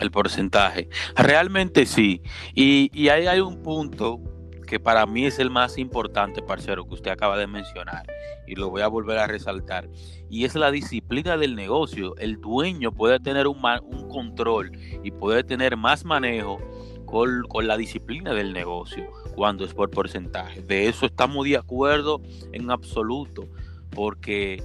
El 0.00 0.10
porcentaje. 0.10 0.88
Realmente 1.16 1.86
sí. 1.86 2.22
Y, 2.54 2.90
y 2.92 3.08
ahí 3.08 3.26
hay 3.26 3.40
un 3.40 3.62
punto 3.62 4.20
que 4.64 4.80
para 4.80 5.06
mí 5.06 5.26
es 5.26 5.38
el 5.38 5.50
más 5.50 5.78
importante, 5.78 6.42
parcero, 6.42 6.84
que 6.84 6.94
usted 6.94 7.10
acaba 7.10 7.38
de 7.38 7.46
mencionar, 7.46 8.06
y 8.46 8.54
lo 8.54 8.70
voy 8.70 8.82
a 8.82 8.88
volver 8.88 9.18
a 9.18 9.26
resaltar, 9.26 9.88
y 10.28 10.44
es 10.44 10.54
la 10.54 10.70
disciplina 10.70 11.36
del 11.36 11.54
negocio. 11.54 12.16
El 12.16 12.40
dueño 12.40 12.92
puede 12.92 13.20
tener 13.20 13.46
un, 13.46 13.58
un 13.84 14.08
control 14.08 14.72
y 15.02 15.10
puede 15.10 15.44
tener 15.44 15.76
más 15.76 16.04
manejo 16.04 16.58
con, 17.04 17.42
con, 17.48 17.66
la 17.66 17.76
disciplina 17.76 18.32
del 18.34 18.52
negocio 18.52 19.06
cuando 19.34 19.64
es 19.64 19.74
por 19.74 19.90
porcentaje. 19.90 20.62
De 20.62 20.88
eso 20.88 21.06
estamos 21.06 21.44
de 21.44 21.56
acuerdo 21.56 22.20
en 22.52 22.70
absoluto, 22.70 23.48
porque 23.90 24.62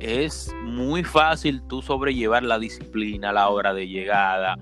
es 0.00 0.54
muy 0.62 1.04
fácil 1.04 1.62
tú 1.68 1.82
sobrellevar 1.82 2.42
la 2.42 2.58
disciplina 2.58 3.32
la 3.32 3.48
hora 3.48 3.72
de 3.74 3.88
llegada, 3.88 4.58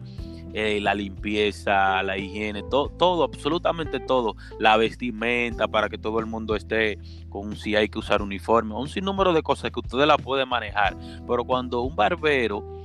eh, 0.52 0.80
la 0.80 0.94
limpieza, 0.94 2.02
la 2.02 2.18
higiene, 2.18 2.64
todo, 2.64 3.22
absolutamente 3.22 4.00
todo, 4.00 4.34
la 4.58 4.76
vestimenta 4.76 5.68
para 5.68 5.88
que 5.88 5.96
todo 5.96 6.18
el 6.18 6.26
mundo 6.26 6.56
esté 6.56 6.98
con 7.28 7.56
si 7.56 7.76
hay 7.76 7.88
que 7.88 8.00
usar 8.00 8.20
uniforme, 8.20 8.74
un 8.74 8.88
sinnúmero 8.88 9.32
de 9.32 9.42
cosas 9.42 9.70
que 9.70 9.80
ustedes 9.80 10.06
la 10.06 10.18
pueden 10.18 10.48
manejar, 10.48 10.96
pero 11.26 11.44
cuando 11.44 11.82
un 11.82 11.94
barbero 11.94 12.82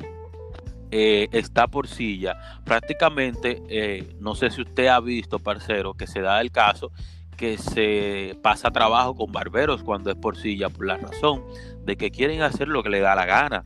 eh, 0.92 1.28
está 1.32 1.68
por 1.68 1.88
silla, 1.88 2.62
prácticamente, 2.64 3.64
eh, 3.68 4.16
no 4.20 4.36
sé 4.36 4.52
si 4.52 4.62
usted 4.62 4.88
ha 4.88 5.00
visto, 5.00 5.40
parcero, 5.40 5.96
que 5.96 6.06
se 6.06 6.22
da 6.22 6.40
el 6.42 6.52
caso 6.52 6.92
que 7.36 7.58
se 7.58 8.38
pasa 8.42 8.72
trabajo 8.72 9.16
con 9.16 9.32
barberos 9.32 9.84
cuando 9.84 10.12
es 10.12 10.18
por 10.18 10.38
silla, 10.38 10.70
por 10.70 10.86
la 10.86 10.98
razón 10.98 11.44
de 11.86 11.96
que 11.96 12.12
quieren 12.12 12.42
hacer 12.42 12.68
lo 12.68 12.84
que 12.84 12.90
le 12.90 13.00
da 13.00 13.16
la 13.16 13.26
gana. 13.26 13.64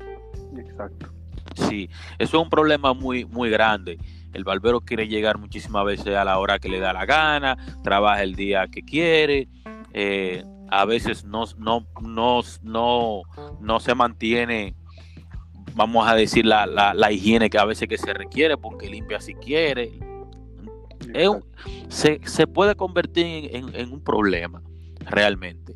Exacto. 0.57 1.11
Sí, 1.55 1.89
eso 2.17 2.37
es 2.37 2.43
un 2.43 2.49
problema 2.49 2.93
muy, 2.93 3.25
muy 3.25 3.49
grande. 3.49 3.97
El 4.33 4.43
barbero 4.43 4.81
quiere 4.81 5.07
llegar 5.07 5.37
muchísimas 5.37 5.85
veces 5.85 6.15
a 6.15 6.23
la 6.23 6.37
hora 6.39 6.59
que 6.59 6.69
le 6.69 6.79
da 6.79 6.93
la 6.93 7.05
gana, 7.05 7.57
trabaja 7.83 8.21
el 8.23 8.35
día 8.35 8.67
que 8.67 8.83
quiere, 8.83 9.47
eh, 9.93 10.43
a 10.69 10.85
veces 10.85 11.25
no, 11.25 11.45
no, 11.57 11.85
no, 12.01 12.41
no, 12.61 13.21
no 13.59 13.79
se 13.79 13.95
mantiene, 13.95 14.75
vamos 15.73 16.07
a 16.07 16.15
decir, 16.15 16.45
la, 16.45 16.65
la, 16.67 17.11
higiene 17.11 17.49
que 17.49 17.57
a 17.57 17.65
veces 17.65 17.87
que 17.87 17.97
se 17.97 18.13
requiere 18.13 18.57
porque 18.57 18.89
limpia 18.89 19.19
si 19.19 19.33
quiere. 19.33 19.91
Se, 21.89 22.19
se, 22.23 22.47
puede 22.47 22.75
convertir 22.75 23.49
en, 23.55 23.91
un 23.91 24.03
problema, 24.03 24.61
realmente. 25.01 25.75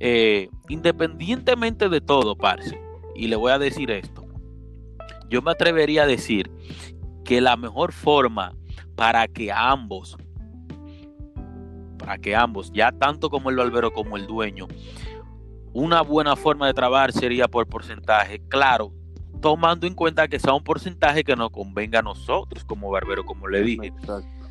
Eh, 0.00 0.48
independientemente 0.68 1.88
de 1.88 2.00
todo, 2.00 2.36
parce, 2.36 2.80
y 3.14 3.28
le 3.28 3.36
voy 3.36 3.52
a 3.52 3.58
decir 3.58 3.90
esto, 3.90 4.26
yo 5.28 5.42
me 5.42 5.50
atrevería 5.50 6.04
a 6.04 6.06
decir 6.06 6.50
que 7.24 7.40
la 7.40 7.56
mejor 7.56 7.92
forma 7.92 8.54
para 8.94 9.28
que 9.28 9.52
ambos, 9.52 10.16
para 11.98 12.18
que 12.18 12.34
ambos, 12.34 12.72
ya 12.72 12.92
tanto 12.92 13.28
como 13.28 13.50
el 13.50 13.56
barbero 13.56 13.92
como 13.92 14.16
el 14.16 14.26
dueño, 14.26 14.66
una 15.72 16.02
buena 16.02 16.36
forma 16.36 16.66
de 16.66 16.74
trabajar 16.74 17.12
sería 17.12 17.48
por 17.48 17.66
porcentaje, 17.66 18.40
claro, 18.48 18.92
tomando 19.40 19.86
en 19.86 19.94
cuenta 19.94 20.28
que 20.28 20.38
sea 20.38 20.54
un 20.54 20.64
porcentaje 20.64 21.24
que 21.24 21.36
nos 21.36 21.50
convenga 21.50 22.00
a 22.00 22.02
nosotros 22.02 22.64
como 22.64 22.90
barbero, 22.90 23.24
como 23.24 23.48
le 23.48 23.62
dije. 23.62 23.92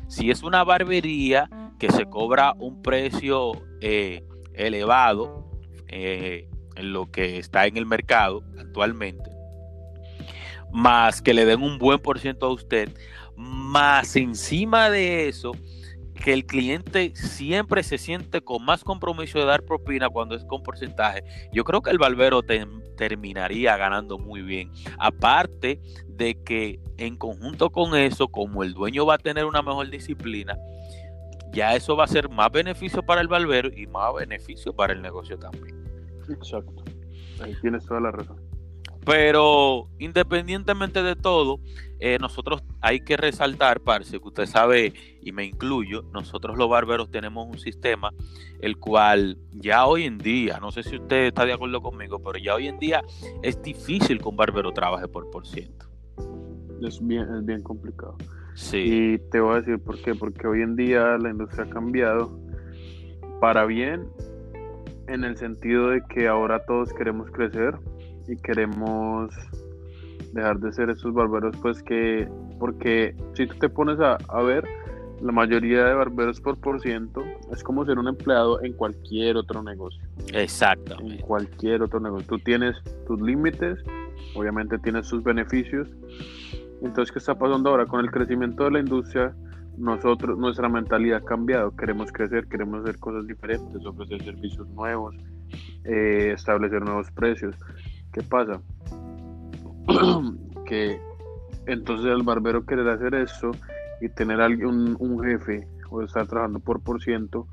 Si 0.08 0.30
es 0.30 0.42
una 0.42 0.64
barbería 0.64 1.48
que 1.78 1.92
se 1.92 2.06
cobra 2.06 2.54
un 2.58 2.82
precio 2.82 3.52
eh, 3.80 4.24
elevado 4.54 5.50
eh, 5.86 6.48
en 6.76 6.92
lo 6.92 7.10
que 7.10 7.38
está 7.38 7.66
en 7.66 7.76
el 7.76 7.86
mercado 7.86 8.42
actualmente, 8.58 9.30
más 10.72 11.22
que 11.22 11.34
le 11.34 11.44
den 11.44 11.62
un 11.62 11.78
buen 11.78 11.98
por 11.98 12.18
ciento 12.18 12.46
a 12.46 12.52
usted, 12.52 12.90
más 13.36 14.16
encima 14.16 14.90
de 14.90 15.28
eso, 15.28 15.52
que 16.22 16.32
el 16.32 16.46
cliente 16.46 17.12
siempre 17.14 17.82
se 17.82 17.98
siente 17.98 18.40
con 18.42 18.64
más 18.64 18.84
compromiso 18.84 19.38
de 19.38 19.44
dar 19.44 19.62
propina 19.62 20.08
cuando 20.08 20.34
es 20.34 20.44
con 20.44 20.62
porcentaje, 20.62 21.22
yo 21.52 21.64
creo 21.64 21.80
que 21.80 21.90
el 21.90 21.98
barbero 21.98 22.42
terminaría 22.42 23.76
ganando 23.76 24.18
muy 24.18 24.42
bien. 24.42 24.70
Aparte 24.98 25.80
de 26.08 26.42
que 26.42 26.80
en 26.96 27.16
conjunto 27.16 27.70
con 27.70 27.94
eso, 27.96 28.28
como 28.28 28.62
el 28.62 28.74
dueño 28.74 29.06
va 29.06 29.14
a 29.14 29.18
tener 29.18 29.44
una 29.44 29.62
mejor 29.62 29.88
disciplina, 29.90 30.56
ya 31.52 31.74
eso 31.74 31.96
va 31.96 32.04
a 32.04 32.08
ser 32.08 32.28
más 32.28 32.50
beneficio 32.50 33.02
para 33.02 33.20
el 33.20 33.28
barbero 33.28 33.70
y 33.74 33.86
más 33.86 34.12
beneficio 34.14 34.72
para 34.74 34.92
el 34.92 35.00
negocio 35.00 35.38
también. 35.38 35.76
Exacto. 36.28 36.84
Ahí 37.42 37.54
tienes 37.60 37.86
toda 37.86 38.00
la 38.00 38.10
razón. 38.10 38.36
Pero 39.06 39.88
independientemente 39.98 41.02
de 41.02 41.16
todo, 41.16 41.60
eh, 42.00 42.18
nosotros 42.20 42.62
hay 42.80 43.00
que 43.00 43.16
resaltar, 43.16 43.80
parce, 43.80 44.20
que 44.20 44.28
usted 44.28 44.46
sabe, 44.46 44.92
y 45.22 45.32
me 45.32 45.44
incluyo, 45.44 46.02
nosotros 46.12 46.56
los 46.56 46.68
barberos 46.68 47.10
tenemos 47.10 47.46
un 47.46 47.58
sistema 47.58 48.12
el 48.60 48.76
cual 48.78 49.38
ya 49.52 49.86
hoy 49.86 50.04
en 50.04 50.18
día, 50.18 50.58
no 50.60 50.72
sé 50.72 50.82
si 50.82 50.96
usted 50.96 51.26
está 51.26 51.44
de 51.44 51.52
acuerdo 51.52 51.80
conmigo, 51.80 52.20
pero 52.20 52.38
ya 52.38 52.54
hoy 52.54 52.68
en 52.68 52.78
día 52.78 53.02
es 53.42 53.60
difícil 53.62 54.18
que 54.18 54.28
un 54.28 54.36
barbero 54.36 54.72
trabaje 54.72 55.08
por 55.08 55.30
por 55.30 55.46
ciento. 55.46 55.86
Es 56.82 57.04
bien, 57.04 57.26
es 57.34 57.44
bien 57.44 57.62
complicado. 57.62 58.16
Sí. 58.54 58.78
Y 58.78 59.18
te 59.30 59.40
voy 59.40 59.54
a 59.54 59.60
decir 59.60 59.78
por 59.78 60.00
qué, 60.00 60.14
porque 60.14 60.46
hoy 60.46 60.62
en 60.62 60.76
día 60.76 61.16
la 61.18 61.30
industria 61.30 61.64
ha 61.64 61.70
cambiado 61.70 62.38
para 63.40 63.66
bien 63.66 64.08
en 65.06 65.24
el 65.24 65.36
sentido 65.36 65.90
de 65.90 66.02
que 66.08 66.28
ahora 66.28 66.64
todos 66.66 66.92
queremos 66.92 67.30
crecer 67.30 67.78
y 68.26 68.36
queremos 68.36 69.30
dejar 70.32 70.58
de 70.60 70.72
ser 70.72 70.90
esos 70.90 71.12
barberos, 71.12 71.56
pues 71.62 71.82
que, 71.82 72.28
porque 72.58 73.14
si 73.34 73.46
tú 73.46 73.54
te 73.56 73.68
pones 73.68 73.98
a, 74.00 74.42
ver, 74.42 74.64
la 75.20 75.32
mayoría 75.32 75.84
de 75.84 75.94
barberos 75.94 76.40
por 76.40 76.58
por 76.58 76.80
ciento 76.80 77.24
es 77.52 77.62
como 77.62 77.84
ser 77.84 77.98
un 77.98 78.08
empleado 78.08 78.62
en 78.62 78.72
cualquier 78.72 79.36
otro 79.36 79.62
negocio. 79.62 80.02
Exacto. 80.32 80.96
En 81.00 81.18
cualquier 81.18 81.82
otro 81.82 82.00
negocio. 82.00 82.26
Tú 82.28 82.38
tienes 82.38 82.76
tus 83.06 83.20
límites, 83.20 83.78
obviamente 84.34 84.78
tienes 84.78 85.06
sus 85.06 85.22
beneficios. 85.22 85.88
Entonces, 86.82 87.10
¿qué 87.10 87.18
está 87.18 87.36
pasando 87.36 87.70
ahora? 87.70 87.86
Con 87.86 88.00
el 88.00 88.10
crecimiento 88.10 88.64
de 88.64 88.70
la 88.70 88.78
industria, 88.80 89.34
nosotros, 89.78 90.38
nuestra 90.38 90.68
mentalidad 90.68 91.18
ha 91.18 91.24
cambiado. 91.24 91.74
Queremos 91.76 92.12
crecer, 92.12 92.46
queremos 92.48 92.82
hacer 92.82 92.98
cosas 92.98 93.26
diferentes, 93.26 93.84
ofrecer 93.84 94.22
servicios 94.22 94.68
nuevos, 94.68 95.16
eh, 95.84 96.32
establecer 96.34 96.82
nuevos 96.82 97.10
precios. 97.12 97.54
¿Qué 98.12 98.22
pasa? 98.22 98.60
que 100.66 101.00
entonces 101.66 102.06
el 102.06 102.22
barbero 102.22 102.64
querer 102.64 102.88
hacer 102.88 103.14
eso 103.14 103.50
y 104.00 104.08
tener 104.08 104.40
alguien, 104.40 104.96
un, 104.98 105.22
jefe 105.22 105.66
o 105.90 106.02
estar 106.02 106.26
trabajando 106.26 106.60
por 106.60 106.80
por 106.80 107.02
ciento 107.02 107.46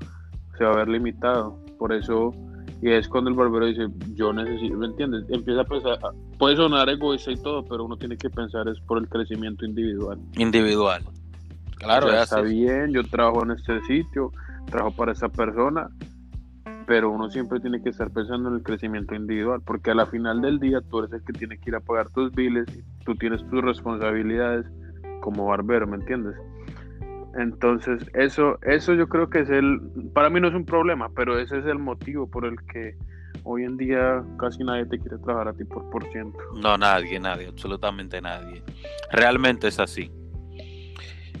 se 0.56 0.64
va 0.64 0.72
a 0.72 0.76
ver 0.76 0.88
limitado. 0.88 1.58
Por 1.78 1.92
eso, 1.92 2.32
y 2.80 2.90
es 2.90 3.08
cuando 3.08 3.30
el 3.30 3.36
barbero 3.36 3.66
dice, 3.66 3.88
yo 4.14 4.32
necesito, 4.32 4.76
¿me 4.76 4.86
entiendes? 4.86 5.24
Empieza 5.28 5.62
a 5.62 5.64
pensar, 5.64 5.98
puede 6.38 6.56
sonar 6.56 6.88
egoísta 6.88 7.32
y 7.32 7.36
todo, 7.36 7.64
pero 7.64 7.84
uno 7.84 7.96
tiene 7.96 8.16
que 8.16 8.30
pensar 8.30 8.68
es 8.68 8.80
por 8.80 8.98
el 8.98 9.08
crecimiento 9.08 9.64
individual. 9.66 10.18
Individual. 10.36 11.02
Claro, 11.76 12.10
está 12.10 12.40
bien, 12.40 12.92
yo 12.92 13.04
trabajo 13.04 13.42
en 13.44 13.50
este 13.50 13.80
sitio, 13.82 14.32
trabajo 14.70 14.96
para 14.96 15.12
esa 15.12 15.28
persona, 15.28 15.90
pero 16.86 17.10
uno 17.10 17.28
siempre 17.30 17.60
tiene 17.60 17.82
que 17.82 17.90
estar 17.90 18.10
pensando 18.10 18.48
en 18.48 18.56
el 18.56 18.62
crecimiento 18.62 19.14
individual, 19.14 19.60
porque 19.64 19.90
a 19.90 19.94
la 19.94 20.06
final 20.06 20.40
del 20.40 20.60
día 20.60 20.80
tú 20.80 21.00
eres 21.00 21.12
el 21.12 21.24
que 21.24 21.32
tiene 21.32 21.58
que 21.58 21.70
ir 21.70 21.76
a 21.76 21.80
pagar 21.80 22.10
tus 22.10 22.32
biles, 22.32 22.66
tú 23.04 23.14
tienes 23.16 23.44
tus 23.50 23.62
responsabilidades 23.62 24.66
como 25.20 25.46
barbero, 25.46 25.86
¿me 25.86 25.96
entiendes? 25.96 26.36
Entonces, 27.36 28.02
eso, 28.14 28.58
eso 28.62 28.94
yo 28.94 29.08
creo 29.08 29.28
que 29.28 29.40
es 29.40 29.50
el, 29.50 29.80
para 30.14 30.30
mí 30.30 30.40
no 30.40 30.48
es 30.48 30.54
un 30.54 30.64
problema, 30.64 31.10
pero 31.14 31.38
ese 31.38 31.58
es 31.58 31.66
el 31.66 31.78
motivo 31.78 32.30
por 32.30 32.46
el 32.46 32.56
que 32.72 32.96
hoy 33.42 33.64
en 33.64 33.76
día 33.76 34.24
casi 34.38 34.64
nadie 34.64 34.86
te 34.86 34.98
quiere 34.98 35.18
trabajar 35.18 35.48
a 35.48 35.52
ti 35.52 35.64
por 35.64 35.90
por 35.90 36.04
ciento. 36.12 36.38
No, 36.54 36.78
nadie, 36.78 37.18
nadie, 37.18 37.48
absolutamente 37.48 38.20
nadie. 38.20 38.62
Realmente 39.12 39.68
es 39.68 39.78
así. 39.78 40.10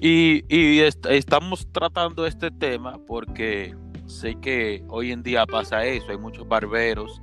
Y, 0.00 0.44
y 0.54 0.80
estamos 0.80 1.72
tratando 1.72 2.26
este 2.26 2.50
tema 2.50 2.98
porque 3.06 3.74
sé 4.06 4.36
que 4.40 4.84
hoy 4.88 5.12
en 5.12 5.22
día 5.22 5.46
pasa 5.46 5.84
eso, 5.84 6.10
hay 6.10 6.18
muchos 6.18 6.46
barberos 6.48 7.20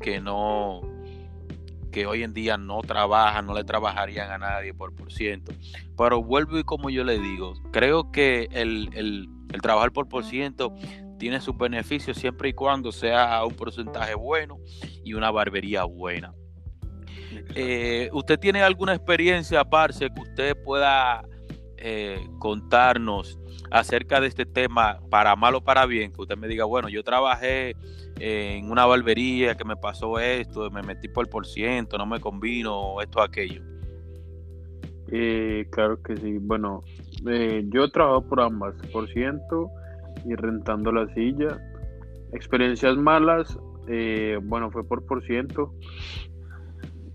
que 0.00 0.20
no 0.20 0.80
que 1.90 2.06
hoy 2.06 2.22
en 2.22 2.34
día 2.34 2.58
no 2.58 2.82
trabajan, 2.82 3.46
no 3.46 3.54
le 3.54 3.64
trabajarían 3.64 4.30
a 4.30 4.38
nadie 4.38 4.74
por 4.74 4.94
por 4.94 5.10
ciento. 5.10 5.52
Pero 5.96 6.22
vuelvo 6.22 6.58
y 6.58 6.64
como 6.64 6.90
yo 6.90 7.02
le 7.02 7.18
digo, 7.18 7.54
creo 7.72 8.12
que 8.12 8.48
el, 8.52 8.90
el, 8.92 9.28
el 9.52 9.62
trabajar 9.62 9.92
por 9.92 10.08
por 10.08 10.24
ciento 10.24 10.74
tiene 11.18 11.40
sus 11.40 11.56
beneficios 11.56 12.16
siempre 12.16 12.50
y 12.50 12.52
cuando 12.52 12.92
sea 12.92 13.44
un 13.44 13.54
porcentaje 13.54 14.14
bueno 14.14 14.58
y 15.04 15.14
una 15.14 15.30
barbería 15.30 15.84
buena. 15.84 16.32
Eh, 17.54 18.08
¿Usted 18.12 18.38
tiene 18.38 18.62
alguna 18.62 18.94
experiencia, 18.94 19.64
Parce, 19.64 20.08
que 20.10 20.20
usted 20.20 20.56
pueda 20.62 21.22
eh, 21.80 22.28
contarnos 22.38 23.38
acerca 23.70 24.20
de 24.20 24.28
este 24.28 24.46
tema, 24.46 25.00
para 25.10 25.36
mal 25.36 25.54
o 25.54 25.60
para 25.60 25.86
bien? 25.86 26.12
Que 26.12 26.22
usted 26.22 26.36
me 26.36 26.48
diga, 26.48 26.64
bueno, 26.64 26.88
yo 26.88 27.02
trabajé 27.02 27.74
en 28.20 28.70
una 28.70 28.84
barbería 28.86 29.54
que 29.54 29.64
me 29.64 29.76
pasó 29.76 30.18
esto, 30.18 30.70
me 30.70 30.82
metí 30.82 31.08
por 31.08 31.26
el 31.26 31.30
por 31.30 31.46
ciento, 31.46 31.96
no 31.98 32.06
me 32.06 32.20
convino, 32.20 33.00
esto, 33.00 33.22
aquello. 33.22 33.62
Eh, 35.10 35.66
claro 35.70 36.02
que 36.02 36.16
sí. 36.16 36.38
Bueno, 36.38 36.82
eh, 37.26 37.64
yo 37.72 37.84
he 37.84 37.90
trabajado 37.90 38.28
por 38.28 38.40
ambas, 38.40 38.74
por 38.92 39.08
ciento 39.08 39.70
y 40.24 40.34
rentando 40.34 40.92
la 40.92 41.12
silla. 41.14 41.58
Experiencias 42.32 42.96
malas, 42.96 43.58
eh, 43.88 44.38
bueno, 44.42 44.70
fue 44.70 44.86
por 44.86 45.06
por 45.06 45.24
ciento, 45.24 45.74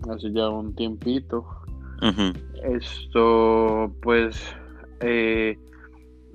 hace 0.09 0.31
ya 0.33 0.49
un 0.49 0.75
tiempito. 0.75 1.45
Esto, 2.63 3.93
pues, 4.01 4.55
eh, 5.01 5.57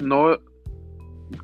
no, 0.03 0.37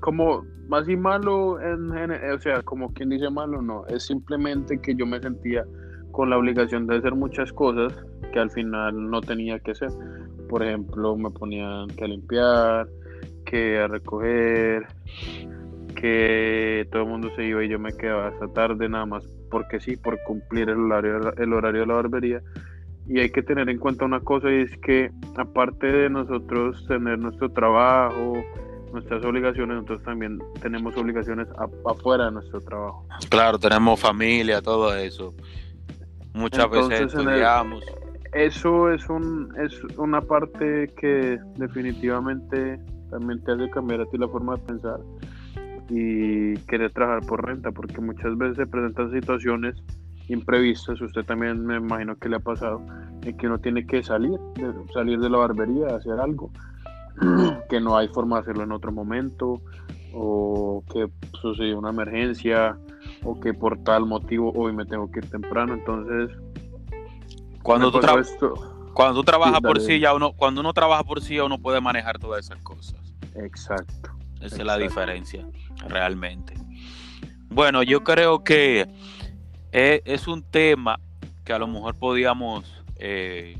como 0.00 0.44
más 0.68 0.88
y 0.88 0.96
malo, 0.96 1.60
en, 1.60 1.90
o 2.10 2.38
sea, 2.38 2.62
como 2.62 2.92
quien 2.92 3.10
dice 3.10 3.28
malo, 3.30 3.60
no, 3.60 3.86
es 3.86 4.04
simplemente 4.04 4.80
que 4.80 4.94
yo 4.94 5.06
me 5.06 5.20
sentía 5.20 5.64
con 6.12 6.30
la 6.30 6.38
obligación 6.38 6.86
de 6.86 6.96
hacer 6.96 7.14
muchas 7.14 7.52
cosas 7.52 7.92
que 8.32 8.38
al 8.38 8.50
final 8.50 9.10
no 9.10 9.20
tenía 9.20 9.58
que 9.58 9.72
hacer. 9.72 9.90
Por 10.48 10.62
ejemplo, 10.62 11.16
me 11.16 11.30
ponían 11.30 11.88
que 11.88 12.06
limpiar, 12.06 12.88
que 13.44 13.78
a 13.78 13.88
recoger, 13.88 14.86
que 15.96 16.86
todo 16.92 17.02
el 17.02 17.08
mundo 17.08 17.30
se 17.36 17.44
iba 17.44 17.64
y 17.64 17.68
yo 17.68 17.78
me 17.78 17.92
quedaba 17.92 18.28
hasta 18.28 18.48
tarde 18.48 18.88
nada 18.88 19.06
más 19.06 19.26
porque 19.50 19.80
sí, 19.80 19.96
por 19.96 20.18
cumplir 20.24 20.68
el 20.68 20.80
horario 20.90 21.80
de 21.80 21.86
la 21.86 21.94
barbería. 21.94 22.42
Y 23.06 23.20
hay 23.20 23.30
que 23.30 23.42
tener 23.42 23.68
en 23.68 23.78
cuenta 23.78 24.04
una 24.04 24.20
cosa 24.20 24.50
y 24.50 24.62
es 24.62 24.76
que 24.78 25.10
aparte 25.36 25.86
de 25.86 26.08
nosotros 26.08 26.86
tener 26.86 27.18
nuestro 27.18 27.50
trabajo, 27.50 28.42
nuestras 28.92 29.24
obligaciones, 29.24 29.76
nosotros 29.76 30.02
también 30.04 30.38
tenemos 30.62 30.96
obligaciones 30.96 31.48
afuera 31.84 32.26
de 32.26 32.32
nuestro 32.32 32.60
trabajo. 32.60 33.06
Claro, 33.28 33.58
tenemos 33.58 34.00
familia, 34.00 34.62
todo 34.62 34.94
eso. 34.96 35.34
Muchas 36.32 36.70
veces 36.70 37.00
estudiamos. 37.14 37.84
eso 38.32 38.90
es, 38.90 39.08
un, 39.08 39.52
es 39.58 39.82
una 39.98 40.20
parte 40.20 40.92
que 40.98 41.38
definitivamente 41.56 42.80
también 43.10 43.42
te 43.44 43.52
hace 43.52 43.70
cambiar 43.70 44.00
a 44.00 44.06
ti 44.06 44.18
la 44.18 44.28
forma 44.28 44.56
de 44.56 44.62
pensar 44.62 45.00
y 45.90 46.56
querer 46.66 46.90
trabajar 46.92 47.26
por 47.26 47.44
renta, 47.44 47.70
porque 47.70 48.00
muchas 48.00 48.36
veces 48.38 48.56
se 48.56 48.66
presentan 48.66 49.12
situaciones 49.12 49.76
imprevistas, 50.28 51.00
usted 51.00 51.24
también 51.24 51.64
me 51.64 51.76
imagino 51.76 52.16
que 52.16 52.28
le 52.28 52.36
ha 52.36 52.40
pasado, 52.40 52.80
en 53.22 53.36
que 53.36 53.46
uno 53.46 53.58
tiene 53.58 53.86
que 53.86 54.02
salir, 54.02 54.38
salir 54.92 55.18
de 55.20 55.30
la 55.30 55.38
barbería, 55.38 55.96
hacer 55.96 56.18
algo, 56.20 56.50
que 57.68 57.80
no 57.80 57.96
hay 57.96 58.08
forma 58.08 58.36
de 58.36 58.42
hacerlo 58.42 58.64
en 58.64 58.72
otro 58.72 58.92
momento, 58.92 59.60
o 60.12 60.82
que 60.92 61.08
sucedió 61.40 61.78
una 61.78 61.90
emergencia, 61.90 62.78
o 63.22 63.38
que 63.38 63.52
por 63.54 63.82
tal 63.84 64.06
motivo 64.06 64.52
hoy 64.54 64.72
me 64.72 64.84
tengo 64.86 65.10
que 65.10 65.20
ir 65.20 65.30
temprano, 65.30 65.74
entonces... 65.74 66.36
Cuando 67.62 67.90
tú, 67.90 67.98
cuando 68.92 69.20
tú 69.20 69.24
trabajas 69.24 69.60
por 69.60 69.80
sí, 69.80 69.98
ya 69.98 70.14
uno, 70.14 70.32
cuando 70.32 70.60
uno 70.60 70.74
trabaja 70.74 71.02
por 71.02 71.22
sí, 71.22 71.40
uno 71.40 71.58
puede 71.58 71.80
manejar 71.80 72.18
todas 72.18 72.44
esas 72.44 72.62
cosas. 72.62 73.00
Exacto. 73.34 74.10
Esa 74.40 74.56
es 74.56 74.64
la 74.64 74.76
diferencia, 74.76 75.46
realmente. 75.88 76.54
Bueno, 77.48 77.82
yo 77.82 78.04
creo 78.04 78.44
que 78.44 78.86
es, 79.74 80.28
un 80.28 80.42
tema 80.42 81.00
que 81.44 81.52
a 81.52 81.58
lo 81.58 81.66
mejor 81.66 81.96
podíamos 81.96 82.82
eh, 82.96 83.58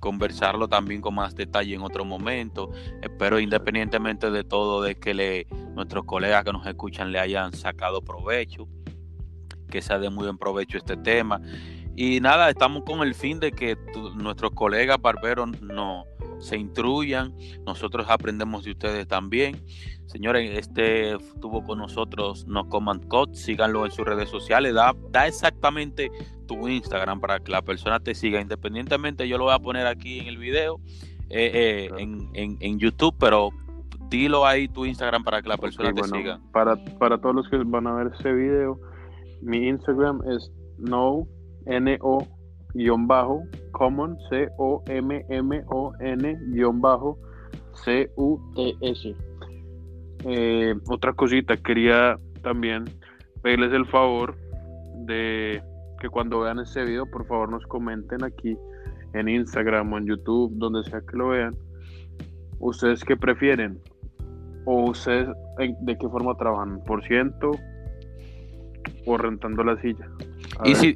conversarlo 0.00 0.68
también 0.68 1.00
con 1.00 1.14
más 1.14 1.36
detalle 1.36 1.74
en 1.74 1.82
otro 1.82 2.04
momento. 2.04 2.72
Espero 3.02 3.38
independientemente 3.38 4.30
de 4.32 4.42
todo, 4.42 4.82
de 4.82 4.96
que 4.96 5.46
nuestros 5.74 6.04
colegas 6.04 6.44
que 6.44 6.52
nos 6.52 6.66
escuchan 6.66 7.12
le 7.12 7.20
hayan 7.20 7.52
sacado 7.52 8.02
provecho, 8.02 8.66
que 9.70 9.80
sea 9.80 10.00
de 10.00 10.10
muy 10.10 10.24
buen 10.24 10.38
provecho 10.38 10.76
este 10.76 10.96
tema. 10.96 11.40
Y 11.94 12.20
nada, 12.20 12.50
estamos 12.50 12.82
con 12.84 13.02
el 13.02 13.14
fin 13.14 13.38
de 13.38 13.52
que 13.52 13.76
nuestros 14.16 14.50
colegas 14.52 15.00
barberos 15.00 15.60
no 15.60 16.04
se 16.40 16.56
instruyan, 16.56 17.34
nosotros 17.66 18.06
aprendemos 18.08 18.64
de 18.64 18.72
ustedes 18.72 19.06
también. 19.06 19.56
Señores, 20.06 20.56
este 20.58 21.14
estuvo 21.14 21.62
con 21.64 21.78
nosotros 21.78 22.46
No 22.46 22.68
Command 22.68 23.08
Code, 23.08 23.34
síganlo 23.34 23.84
en 23.84 23.90
sus 23.90 24.06
redes 24.06 24.30
sociales, 24.30 24.74
da, 24.74 24.94
da 25.10 25.26
exactamente 25.26 26.10
tu 26.46 26.66
Instagram 26.66 27.20
para 27.20 27.40
que 27.40 27.52
la 27.52 27.62
persona 27.62 28.00
te 28.00 28.14
siga, 28.14 28.40
independientemente 28.40 29.28
yo 29.28 29.36
lo 29.36 29.44
voy 29.44 29.54
a 29.54 29.58
poner 29.58 29.86
aquí 29.86 30.20
en 30.20 30.26
el 30.28 30.38
video, 30.38 30.80
eh, 31.28 31.90
eh, 31.92 32.56
en, 32.60 32.78
YouTube, 32.78 33.14
pero 33.20 33.50
dilo 34.08 34.46
ahí 34.46 34.66
tu 34.68 34.86
Instagram 34.86 35.24
para 35.24 35.42
que 35.42 35.48
la 35.50 35.58
persona 35.58 35.92
te 35.92 36.02
siga. 36.04 36.40
Para, 36.52 36.76
para 36.98 37.20
todos 37.20 37.34
los 37.34 37.48
que 37.50 37.58
van 37.58 37.86
a 37.86 37.92
ver 37.92 38.12
ese 38.18 38.32
video, 38.32 38.80
mi 39.42 39.68
Instagram 39.68 40.22
es 40.30 40.50
no, 40.78 41.26
N-O 41.66 42.37
guion 42.74 43.06
bajo 43.06 43.42
common 43.72 44.16
C 44.28 44.48
O 44.58 44.82
M 44.86 45.24
M 45.28 45.62
O 45.68 45.92
N 46.00 46.38
guion 46.52 46.80
bajo 46.80 47.18
C 47.84 48.10
U 48.16 48.38
T 48.54 48.76
S. 48.80 49.14
Eh, 50.24 50.74
otra 50.88 51.12
cosita, 51.12 51.56
quería 51.56 52.18
también 52.42 52.84
pedirles 53.42 53.72
el 53.72 53.86
favor 53.86 54.36
de 55.06 55.62
que 56.00 56.08
cuando 56.08 56.40
vean 56.40 56.58
este 56.58 56.84
video, 56.84 57.06
por 57.06 57.26
favor 57.26 57.50
nos 57.50 57.64
comenten 57.66 58.24
aquí 58.24 58.56
en 59.14 59.28
Instagram 59.28 59.92
o 59.92 59.98
en 59.98 60.06
YouTube, 60.06 60.52
donde 60.56 60.88
sea 60.90 61.00
que 61.00 61.16
lo 61.16 61.28
vean, 61.28 61.54
ustedes 62.58 63.04
qué 63.04 63.16
prefieren 63.16 63.80
o 64.64 64.90
ustedes 64.90 65.28
de 65.80 65.96
qué 65.96 66.08
forma 66.08 66.36
trabajan, 66.36 66.82
por 66.84 67.02
ciento 67.04 67.52
o 69.06 69.16
rentando 69.16 69.64
la 69.64 69.80
silla. 69.80 70.08
y 70.64 70.74
si, 70.74 70.94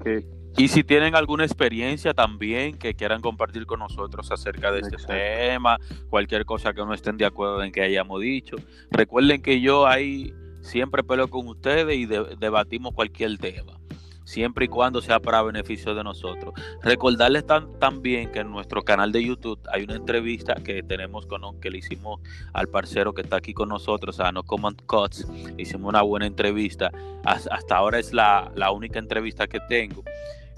y 0.56 0.68
si 0.68 0.84
tienen 0.84 1.14
alguna 1.14 1.44
experiencia 1.44 2.12
también 2.12 2.76
que 2.76 2.94
quieran 2.94 3.20
compartir 3.20 3.64
con 3.66 3.80
nosotros 3.80 4.30
acerca 4.30 4.70
de 4.70 4.80
este 4.80 4.96
tema, 4.96 5.78
cualquier 6.10 6.44
cosa 6.44 6.72
que 6.74 6.84
no 6.84 6.92
estén 6.92 7.16
de 7.16 7.24
acuerdo 7.24 7.62
en 7.62 7.72
que 7.72 7.82
hayamos 7.82 8.20
dicho, 8.20 8.56
recuerden 8.90 9.40
que 9.40 9.60
yo 9.60 9.86
ahí 9.86 10.34
siempre 10.60 11.02
peleo 11.02 11.28
con 11.28 11.48
ustedes 11.48 11.96
y 11.96 12.06
debatimos 12.06 12.92
cualquier 12.92 13.38
tema, 13.38 13.80
siempre 14.24 14.66
y 14.66 14.68
cuando 14.68 15.00
sea 15.00 15.20
para 15.20 15.42
beneficio 15.42 15.94
de 15.94 16.04
nosotros. 16.04 16.52
Recordarles 16.82 17.44
también 17.80 18.30
que 18.30 18.40
en 18.40 18.50
nuestro 18.50 18.82
canal 18.82 19.10
de 19.10 19.24
YouTube 19.24 19.58
hay 19.72 19.84
una 19.84 19.96
entrevista 19.96 20.54
que 20.54 20.82
tenemos 20.82 21.26
con 21.26 21.42
que 21.60 21.70
le 21.70 21.78
hicimos 21.78 22.20
al 22.52 22.68
parcero 22.68 23.14
que 23.14 23.22
está 23.22 23.36
aquí 23.36 23.54
con 23.54 23.70
nosotros, 23.70 24.20
a 24.20 24.30
No 24.32 24.42
Command 24.44 24.82
Cuts. 24.86 25.26
Hicimos 25.56 25.88
una 25.88 26.02
buena 26.02 26.26
entrevista. 26.26 26.92
Hasta 27.24 27.76
ahora 27.76 27.98
es 27.98 28.12
la, 28.12 28.52
la 28.54 28.70
única 28.70 28.98
entrevista 28.98 29.46
que 29.46 29.58
tengo. 29.68 30.04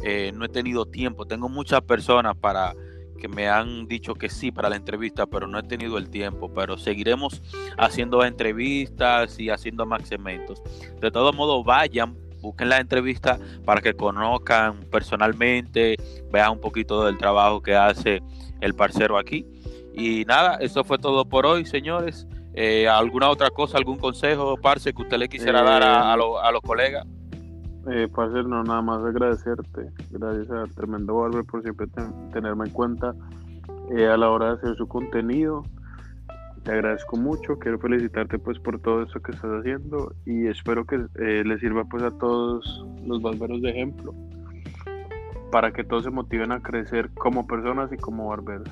Eh, 0.03 0.33
no 0.35 0.45
he 0.45 0.49
tenido 0.49 0.87
tiempo. 0.87 1.27
Tengo 1.27 1.49
muchas 1.49 1.83
personas 1.83 2.37
para 2.37 2.75
que 3.19 3.29
me 3.29 3.49
han 3.49 3.87
dicho 3.87 4.15
que 4.15 4.29
sí 4.29 4.51
para 4.51 4.69
la 4.69 4.77
entrevista, 4.77 5.27
pero 5.27 5.47
no 5.47 5.59
he 5.59 5.63
tenido 5.63 5.99
el 5.99 6.11
tiempo. 6.11 6.53
Pero 6.53 6.77
seguiremos 6.77 7.43
haciendo 7.79 8.25
entrevistas 8.25 9.39
y 9.39 9.51
haciendo 9.51 9.87
más 9.87 10.07
segmentos. 10.07 10.63
De 11.01 11.11
todo 11.11 11.33
modo, 11.33 11.63
vayan, 11.65 12.17
busquen 12.41 12.69
la 12.69 12.79
entrevista 12.79 13.39
para 13.65 13.81
que 13.81 13.95
conozcan 13.95 14.85
personalmente, 14.91 15.97
vean 16.31 16.53
un 16.53 16.61
poquito 16.61 17.05
del 17.05 17.17
trabajo 17.17 17.63
que 17.63 17.75
hace 17.75 18.23
el 18.61 18.75
parcero 18.75 19.17
aquí. 19.17 19.47
Y 19.95 20.25
nada, 20.25 20.57
eso 20.61 20.85
fue 20.85 20.99
todo 20.99 21.25
por 21.25 21.47
hoy, 21.47 21.65
señores. 21.65 22.27
Eh, 22.55 22.89
¿Alguna 22.89 23.31
otra 23.31 23.51
cosa, 23.51 23.79
algún 23.79 23.99
consejo, 23.99 24.57
parce, 24.57 24.93
que 24.93 25.03
usted 25.03 25.19
le 25.19 25.29
quisiera 25.29 25.63
dar 25.63 25.83
a, 25.83 26.13
a 26.13 26.17
los 26.53 26.61
colegas? 26.63 27.07
Eh, 27.87 28.09
no, 28.47 28.65
nada 28.65 28.83
más 28.83 29.05
agradecerte. 29.05 29.91
Gracias 30.11 30.51
a 30.51 30.65
Tremendo 30.75 31.17
Barber 31.17 31.45
por 31.45 31.63
siempre 31.63 31.87
tenerme 32.33 32.67
en 32.67 32.73
cuenta 32.73 33.15
eh, 33.95 34.07
a 34.07 34.17
la 34.17 34.31
hora 34.31 34.47
de 34.47 34.53
hacer 34.55 34.77
su 34.77 34.89
contenido. 34.89 35.65
Te 36.63 36.73
agradezco 36.73 37.19
mucho, 37.19 37.59
quiero 37.59 37.79
felicitarte 37.79 38.39
pues 38.39 38.59
por 38.59 38.81
todo 38.81 39.03
eso 39.03 39.21
que 39.21 39.33
estás 39.33 39.51
haciendo 39.51 40.15
y 40.25 40.47
espero 40.47 40.87
que 40.87 40.97
eh, 41.17 41.45
le 41.45 41.59
sirva 41.59 41.85
pues 41.85 42.03
a 42.03 42.11
todos 42.11 42.87
los 43.05 43.21
barberos 43.21 43.61
de 43.61 43.69
ejemplo 43.69 44.15
para 45.53 45.71
que 45.73 45.85
todos 45.85 46.05
se 46.05 46.11
motiven 46.11 46.53
a 46.53 46.61
crecer 46.61 47.11
como 47.11 47.47
personas 47.47 47.93
y 47.93 47.99
como 47.99 48.29
barberos. 48.29 48.69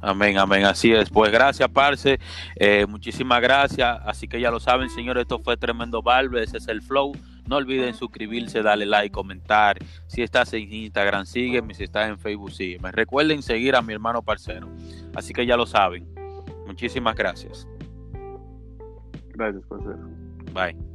Amén, 0.00 0.38
amén, 0.38 0.64
así 0.64 0.90
es. 0.92 1.10
Pues 1.10 1.30
gracias, 1.30 1.68
Parce, 1.68 2.18
eh, 2.56 2.86
muchísimas 2.88 3.40
gracias. 3.42 4.00
Así 4.04 4.26
que 4.26 4.40
ya 4.40 4.50
lo 4.50 4.58
saben, 4.58 4.88
señores, 4.88 5.22
esto 5.22 5.38
fue 5.38 5.56
Tremendo 5.58 6.02
Barber, 6.02 6.42
ese 6.42 6.56
es 6.56 6.66
el 6.66 6.80
flow 6.80 7.12
No 7.52 7.58
olviden 7.58 7.92
suscribirse, 7.92 8.62
darle 8.62 8.86
like, 8.86 9.12
comentar. 9.12 9.76
Si 10.06 10.22
estás 10.22 10.54
en 10.54 10.72
Instagram, 10.72 11.26
sígueme. 11.26 11.74
Si 11.74 11.84
estás 11.84 12.08
en 12.08 12.18
Facebook, 12.18 12.50
sígueme. 12.50 12.90
Recuerden 12.92 13.42
seguir 13.42 13.76
a 13.76 13.82
mi 13.82 13.92
hermano 13.92 14.22
parcero. 14.22 14.70
Así 15.14 15.34
que 15.34 15.44
ya 15.44 15.54
lo 15.54 15.66
saben. 15.66 16.08
Muchísimas 16.66 17.14
gracias. 17.14 17.68
Gracias, 19.34 19.62
parcero. 19.66 19.98
Bye. 20.54 20.91